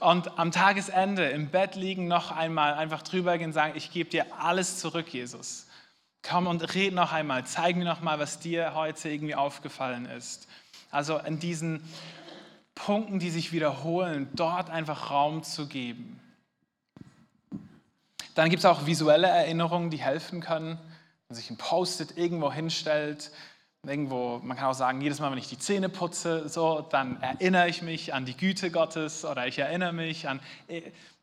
Und 0.00 0.38
am 0.38 0.52
Tagesende 0.52 1.28
im 1.28 1.50
Bett 1.50 1.74
liegen, 1.74 2.08
noch 2.08 2.30
einmal 2.30 2.72
einfach 2.72 3.02
drüber 3.02 3.36
gehen 3.36 3.52
sagen, 3.52 3.74
ich 3.76 3.90
gebe 3.90 4.08
dir 4.08 4.24
alles 4.38 4.78
zurück, 4.78 5.12
Jesus. 5.12 5.66
Komm 6.22 6.46
und 6.46 6.74
red 6.74 6.94
noch 6.94 7.12
einmal, 7.12 7.44
zeig 7.44 7.76
mir 7.76 7.84
noch 7.84 8.00
mal, 8.00 8.18
was 8.18 8.38
dir 8.38 8.74
heute 8.74 9.10
irgendwie 9.10 9.34
aufgefallen 9.34 10.06
ist. 10.06 10.48
Also 10.90 11.18
in 11.18 11.38
diesen 11.38 11.86
Punkten, 12.74 13.18
die 13.18 13.30
sich 13.30 13.52
wiederholen, 13.52 14.30
dort 14.32 14.70
einfach 14.70 15.10
Raum 15.10 15.42
zu 15.42 15.66
geben. 15.66 16.20
Dann 18.34 18.48
gibt 18.48 18.60
es 18.60 18.64
auch 18.64 18.86
visuelle 18.86 19.26
Erinnerungen, 19.26 19.90
die 19.90 20.00
helfen 20.00 20.40
können. 20.40 20.78
Wenn 21.28 21.36
sich 21.36 21.50
ein 21.50 21.58
Post-it 21.58 22.16
irgendwo 22.16 22.50
hinstellt, 22.50 23.30
Irgendwo, 23.88 24.38
man 24.44 24.54
kann 24.54 24.66
auch 24.66 24.74
sagen, 24.74 25.00
jedes 25.00 25.18
Mal, 25.18 25.30
wenn 25.30 25.38
ich 25.38 25.48
die 25.48 25.58
Zähne 25.58 25.88
putze, 25.88 26.46
so, 26.48 26.82
dann 26.82 27.22
erinnere 27.22 27.68
ich 27.68 27.80
mich 27.80 28.12
an 28.12 28.26
die 28.26 28.36
Güte 28.36 28.70
Gottes 28.70 29.24
oder 29.24 29.46
ich 29.46 29.58
erinnere 29.58 29.94
mich 29.94 30.28
an 30.28 30.40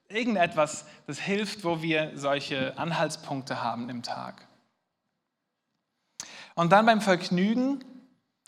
irgendetwas, 0.10 0.88
das 1.06 1.20
hilft, 1.20 1.64
wo 1.64 1.84
wir 1.84 2.14
solche 2.16 2.76
Anhaltspunkte 2.78 3.62
haben 3.62 3.90
im 3.90 4.02
Tag. 4.02 4.48
Und 6.56 6.72
dann 6.72 6.88
beim 6.88 7.02
Vergnügen, 7.02 7.84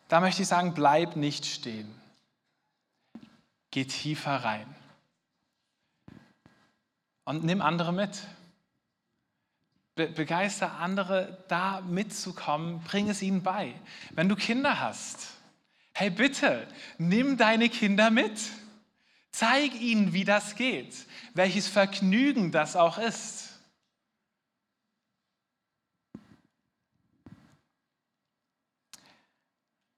da 0.07 0.19
möchte 0.19 0.41
ich 0.41 0.47
sagen, 0.47 0.73
bleib 0.73 1.15
nicht 1.15 1.45
stehen. 1.45 1.93
Geh 3.69 3.85
tiefer 3.85 4.43
rein. 4.43 4.75
Und 7.23 7.43
nimm 7.43 7.61
andere 7.61 7.91
mit 7.91 8.23
begeister 9.97 10.79
andere, 10.79 11.43
da 11.47 11.81
mitzukommen, 11.81 12.81
bring 12.83 13.09
es 13.09 13.21
ihnen 13.21 13.43
bei. 13.43 13.73
Wenn 14.11 14.29
du 14.29 14.35
Kinder 14.35 14.79
hast, 14.79 15.27
hey 15.93 16.09
bitte, 16.09 16.67
nimm 16.97 17.37
deine 17.37 17.69
Kinder 17.69 18.11
mit. 18.11 18.39
Zeig 19.31 19.75
ihnen, 19.75 20.13
wie 20.13 20.23
das 20.23 20.55
geht, 20.55 20.95
welches 21.33 21.67
Vergnügen 21.67 22.51
das 22.51 22.75
auch 22.75 22.97
ist. 22.97 23.49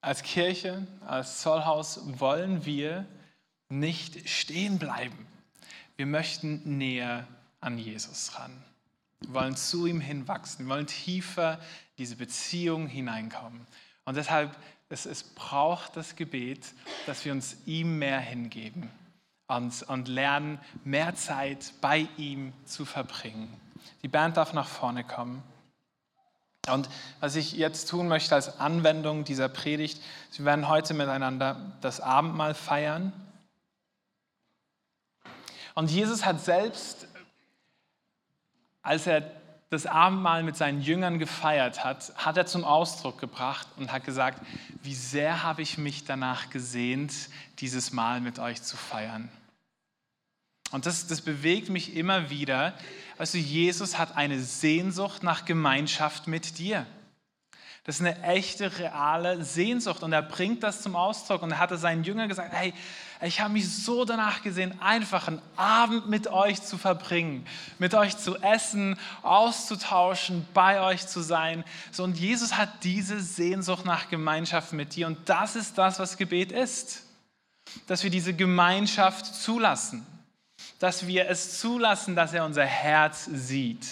Als 0.02 0.24
Kirche, 0.24 0.88
als 1.06 1.42
Zollhaus 1.42 2.20
wollen 2.20 2.66
wir 2.66 3.06
nicht 3.70 4.30
stehen 4.30 4.80
bleiben. 4.80 5.28
Wir 5.98 6.06
möchten 6.06 6.78
näher 6.78 7.28
an 7.60 7.78
Jesus 7.78 8.38
ran. 8.40 8.64
Wir 9.21 9.34
wollen 9.34 9.55
zu 9.55 9.86
ihm 9.86 9.99
hinwachsen. 9.99 10.65
Wir 10.65 10.75
wollen 10.75 10.88
tiefer 10.88 11.53
in 11.53 11.60
diese 11.97 12.15
Beziehung 12.15 12.88
hineinkommen. 12.88 13.65
Und 14.05 14.15
deshalb, 14.15 14.55
es, 14.89 15.05
es 15.05 15.23
braucht 15.23 15.95
das 15.95 16.15
Gebet, 16.15 16.73
dass 17.05 17.25
wir 17.25 17.32
uns 17.32 17.58
ihm 17.65 17.99
mehr 17.99 18.19
hingeben 18.19 18.89
und, 19.47 19.84
und 19.84 20.08
lernen, 20.08 20.60
mehr 20.84 21.15
Zeit 21.15 21.73
bei 21.82 22.08
ihm 22.17 22.53
zu 22.65 22.86
verbringen. 22.86 23.53
Die 24.03 24.08
Band 24.08 24.38
darf 24.38 24.53
nach 24.53 24.67
vorne 24.67 25.03
kommen. 25.03 25.43
Und 26.69 26.89
was 27.19 27.36
ich 27.36 27.53
jetzt 27.53 27.89
tun 27.89 28.08
möchte 28.08 28.36
als 28.36 28.60
Anwendung 28.60 29.23
dieser 29.23 29.49
Predigt, 29.49 30.01
wir 30.36 30.45
werden 30.45 30.67
heute 30.67 30.93
miteinander 30.93 31.73
das 31.82 31.99
Abendmahl 31.99 32.53
feiern. 32.53 33.12
Und 35.75 35.89
Jesus 35.89 36.25
hat 36.25 36.41
selbst, 36.41 37.08
als 38.82 39.08
er 39.08 39.32
das 39.70 39.86
Abendmahl 39.86 40.44
mit 40.44 40.58
seinen 40.58 40.82
Jüngern 40.82 41.20
gefeiert 41.20 41.84
hat, 41.84 42.12
hat 42.15 42.38
er 42.38 42.48
zum 42.48 42.63
Ausdruck 42.63 43.20
gebracht 43.20 43.68
und 43.78 43.92
hat 43.92 44.04
gesagt, 44.04 44.42
wie 44.82 44.96
sehr 44.96 45.44
habe 45.44 45.62
ich 45.62 45.78
mich 45.78 46.06
danach 46.06 46.50
gesehnt, 46.50 47.13
dieses 47.60 47.92
Mahl 47.92 48.20
mit 48.20 48.39
euch 48.39 48.63
zu 48.63 48.78
feiern. 48.78 49.30
Und 50.72 50.86
das, 50.86 51.08
das 51.08 51.22
bewegt 51.22 51.70
mich 51.70 51.96
immer 51.96 52.30
wieder. 52.30 52.74
Also 53.18 53.38
Jesus 53.38 53.98
hat 53.98 54.18
eine 54.18 54.39
Sehnsucht 54.39 55.24
nach 55.24 55.46
Gemeinschaft 55.46 56.28
mit 56.28 56.58
dir. 56.58 56.86
Das 57.89 57.99
ist 57.99 58.06
eine 58.06 58.21
echte, 58.21 58.78
reale 58.78 59.43
Sehnsucht. 59.43 60.04
Und 60.04 60.13
er 60.13 60.21
bringt 60.21 60.62
das 60.62 60.84
zum 60.84 60.95
Ausdruck. 60.95 61.41
Und 61.41 61.54
er 61.54 61.58
hatte 61.58 61.75
seinen 61.75 62.04
Jüngern 62.04 62.30
gesagt, 62.30 62.54
hey, 62.54 62.71
ich 63.23 63.41
habe 63.41 63.54
mich 63.54 63.67
so 63.67 64.06
danach 64.06 64.43
gesehen, 64.43 64.80
einfach 64.80 65.28
einen 65.28 65.41
Abend 65.56 66.08
mit 66.08 66.28
euch 66.28 66.62
zu 66.62 66.78
verbringen, 66.78 67.47
mit 67.80 67.95
euch 67.95 68.15
zu 68.15 68.38
essen, 68.43 68.95
auszutauschen, 69.23 70.47
bei 70.54 70.84
euch 70.84 71.08
zu 71.08 71.21
sein. 71.21 71.63
So, 71.91 72.04
und 72.04 72.15
Jesus 72.15 72.58
hat 72.58 72.69
diese 72.84 73.19
Sehnsucht 73.19 73.86
nach 73.86 74.08
Gemeinschaft 74.08 74.71
mit 74.71 74.95
dir. 74.95 75.08
Und 75.08 75.28
das 75.28 75.56
ist 75.56 75.80
das, 75.80 75.97
was 75.97 76.15
Gebet 76.15 76.52
ist. 76.52 77.02
Dass 77.88 78.04
wir 78.04 78.12
diese 78.12 78.36
Gemeinschaft 78.36 79.25
zulassen, 79.25 80.06
dass 80.78 81.08
wir 81.08 81.28
es 81.28 81.60
zulassen, 81.60 82.15
dass 82.15 82.34
er 82.34 82.45
unser 82.45 82.65
Herz 82.65 83.25
sieht, 83.25 83.88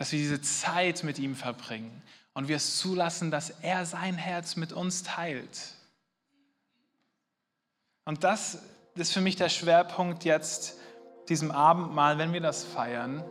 dass 0.00 0.12
wir 0.12 0.18
diese 0.18 0.40
Zeit 0.40 1.04
mit 1.04 1.18
ihm 1.18 1.34
verbringen 1.34 2.02
und 2.32 2.48
wir 2.48 2.56
es 2.56 2.78
zulassen, 2.78 3.30
dass 3.30 3.50
er 3.60 3.84
sein 3.84 4.14
Herz 4.14 4.56
mit 4.56 4.72
uns 4.72 5.02
teilt. 5.02 5.74
Und 8.06 8.24
das 8.24 8.62
ist 8.94 9.12
für 9.12 9.20
mich 9.20 9.36
der 9.36 9.50
Schwerpunkt 9.50 10.24
jetzt 10.24 10.78
diesem 11.28 11.50
Abendmahl, 11.50 12.16
wenn 12.16 12.32
wir 12.32 12.40
das 12.40 12.64
feiern, 12.64 13.22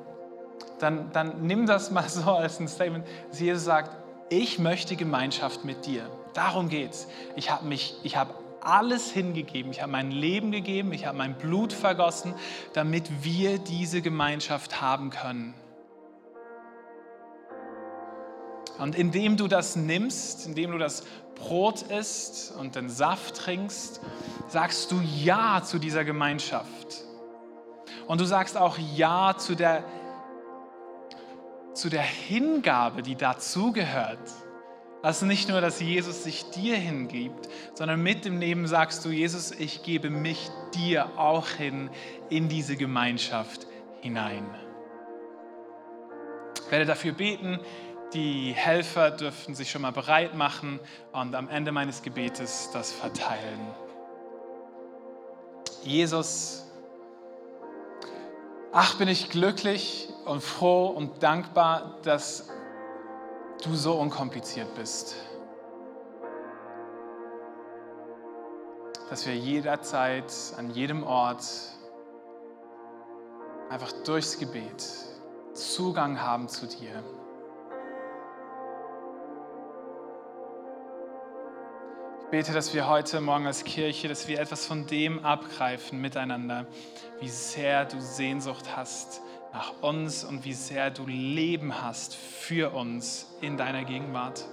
dann, 0.78 1.12
dann 1.12 1.48
nimm 1.48 1.66
das 1.66 1.90
mal 1.90 2.08
so 2.08 2.34
als 2.34 2.60
ein 2.60 2.68
Statement, 2.68 3.08
dass 3.32 3.40
Jesus 3.40 3.64
sagt, 3.64 3.98
ich 4.30 4.60
möchte 4.60 4.96
Gemeinschaft 4.96 5.66
mit 5.66 5.88
dir. 5.88 6.08
Darum 6.36 6.70
geht's. 6.70 7.08
Ich 7.36 7.50
habe 7.50 7.66
mich, 7.66 7.96
ich 8.04 8.16
habe 8.16 8.36
alles 8.62 9.10
hingegeben. 9.10 9.72
Ich 9.72 9.82
habe 9.82 9.92
mein 9.92 10.12
Leben 10.12 10.52
gegeben, 10.52 10.94
ich 10.94 11.08
habe 11.08 11.18
mein 11.18 11.36
Blut 11.36 11.74
vergossen, 11.74 12.36
damit 12.74 13.24
wir 13.24 13.58
diese 13.58 14.04
Gemeinschaft 14.04 14.82
haben 14.82 15.10
können. 15.10 15.56
Und 18.80 18.96
indem 18.96 19.38
du 19.38 19.48
das 19.48 19.76
nimmst, 19.76 20.48
indem 20.48 20.72
du 20.72 20.78
das 20.78 21.04
Brot 21.36 21.84
isst 21.84 22.54
und 22.58 22.76
den 22.76 22.90
Saft 22.90 23.36
trinkst, 23.36 24.02
sagst 24.48 24.92
du 24.92 25.02
Ja 25.02 25.62
zu 25.64 25.80
dieser 25.80 26.04
Gemeinschaft. 26.04 27.04
Und 28.08 28.22
du 28.22 28.26
sagst 28.26 28.58
auch 28.58 28.78
Ja 28.96 29.36
zu 29.38 29.56
der, 29.56 29.84
zu 31.74 31.90
der 31.90 32.02
Hingabe, 32.02 33.02
die 33.02 33.16
dazugehört. 33.16 34.20
Also 35.02 35.26
nicht 35.26 35.48
nur, 35.48 35.62
dass 35.62 35.80
Jesus 35.80 36.24
sich 36.24 36.50
dir 36.50 36.76
hingibt, 36.76 37.48
sondern 37.74 38.04
mit 38.04 38.26
dem 38.26 38.40
Leben 38.40 38.68
sagst 38.68 39.06
du, 39.06 39.10
Jesus, 39.10 39.52
ich 39.52 39.84
gebe 39.84 40.10
mich 40.10 40.50
dir 40.74 41.18
auch 41.18 41.48
hin 41.48 41.90
in 42.30 42.50
diese 42.50 42.76
Gemeinschaft 42.76 43.66
hinein. 44.02 44.46
Ich 46.66 46.72
werde 46.72 46.86
dafür 46.86 47.14
beten, 47.14 47.60
die 48.14 48.54
Helfer 48.54 49.12
dürften 49.12 49.54
sich 49.54 49.70
schon 49.70 49.82
mal 49.82 49.92
bereit 49.92 50.34
machen 50.34 50.80
und 51.12 51.36
am 51.36 51.48
Ende 51.48 51.72
meines 51.72 52.02
Gebetes 52.02 52.70
das 52.74 52.92
verteilen. 52.92 53.60
Jesus, 55.84 56.66
ach 58.72 58.98
bin 58.98 59.08
ich 59.08 59.30
glücklich 59.30 60.10
und 60.26 60.42
froh 60.42 60.88
und 60.88 61.24
dankbar, 61.24 62.00
dass 62.04 62.50
du 63.64 63.76
so 63.76 63.94
unkompliziert 63.94 64.74
bist. 64.76 65.16
Dass 69.10 69.26
wir 69.26 69.36
jederzeit, 69.36 70.32
an 70.58 70.70
jedem 70.72 71.04
Ort, 71.04 71.44
einfach 73.70 73.92
durchs 74.04 74.38
Gebet 74.38 74.84
Zugang 75.54 76.22
haben 76.22 76.48
zu 76.48 76.68
dir. 76.68 77.04
Bete, 82.30 82.54
dass 82.54 82.76
wir 82.76 82.88
heute 82.88 83.22
Morgen 83.22 83.48
als 83.48 83.64
Kirche, 83.64 84.08
dass 84.08 84.28
wir 84.28 84.40
etwas 84.40 84.68
von 84.68 84.86
dem 84.86 85.26
abgreifen 85.26 86.00
miteinander, 86.00 86.68
wie 87.20 87.30
sehr 87.30 87.86
du 87.86 88.00
Sehnsucht 88.00 88.76
hast 88.76 89.22
nach 89.52 89.74
uns 89.82 90.24
und 90.24 90.46
wie 90.46 90.54
sehr 90.54 90.92
du 90.92 91.08
Leben 91.08 91.82
hast 91.82 92.14
für 92.14 92.76
uns 92.76 93.26
in 93.42 93.58
deiner 93.58 93.84
Gegenwart. 93.84 94.46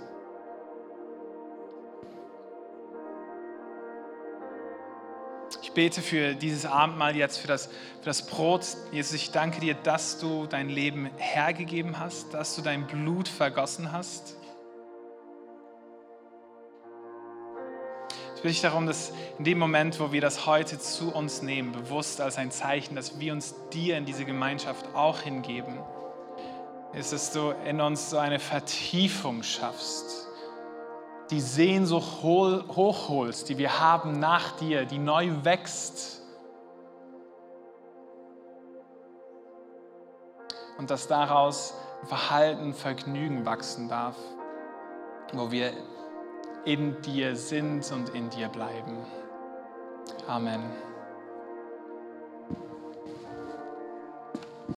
Ich 5.60 5.72
bete 5.72 6.00
für 6.00 6.34
dieses 6.34 6.64
Abendmahl 6.64 7.14
jetzt, 7.14 7.36
für 7.36 7.48
das, 7.48 7.66
für 7.66 8.06
das 8.06 8.26
Brot. 8.26 8.64
Jesus, 8.90 9.12
ich 9.12 9.32
danke 9.32 9.60
dir, 9.60 9.74
dass 9.74 10.18
du 10.18 10.46
dein 10.46 10.70
Leben 10.70 11.10
hergegeben 11.18 11.98
hast, 11.98 12.32
dass 12.32 12.56
du 12.56 12.62
dein 12.62 12.86
Blut 12.86 13.28
vergossen 13.28 13.92
hast 13.92 14.35
bitte 18.46 18.54
dich 18.54 18.62
darum, 18.62 18.86
dass 18.86 19.12
in 19.38 19.44
dem 19.44 19.58
Moment, 19.58 19.98
wo 19.98 20.12
wir 20.12 20.20
das 20.20 20.46
heute 20.46 20.78
zu 20.78 21.12
uns 21.12 21.42
nehmen, 21.42 21.72
bewusst 21.72 22.20
als 22.20 22.38
ein 22.38 22.52
Zeichen, 22.52 22.94
dass 22.94 23.18
wir 23.18 23.32
uns 23.32 23.56
dir 23.72 23.98
in 23.98 24.04
diese 24.04 24.24
Gemeinschaft 24.24 24.86
auch 24.94 25.18
hingeben, 25.18 25.80
ist, 26.92 27.12
dass 27.12 27.32
du 27.32 27.50
in 27.64 27.80
uns 27.80 28.08
so 28.08 28.18
eine 28.18 28.38
Vertiefung 28.38 29.42
schaffst, 29.42 30.28
die 31.32 31.40
Sehnsucht 31.40 32.22
hochholst, 32.22 33.48
die 33.48 33.58
wir 33.58 33.80
haben 33.80 34.20
nach 34.20 34.52
dir, 34.58 34.84
die 34.84 34.98
neu 34.98 35.28
wächst. 35.42 36.22
Und 40.78 40.92
dass 40.92 41.08
daraus 41.08 41.74
Verhalten, 42.04 42.74
Vergnügen 42.74 43.44
wachsen 43.44 43.88
darf, 43.88 44.14
wo 45.32 45.50
wir 45.50 45.72
in 46.66 47.00
dir 47.00 47.36
sind 47.36 47.90
und 47.92 48.10
in 48.10 48.28
dir 48.28 48.48
bleiben. 48.48 48.98
Amen. 50.26 50.85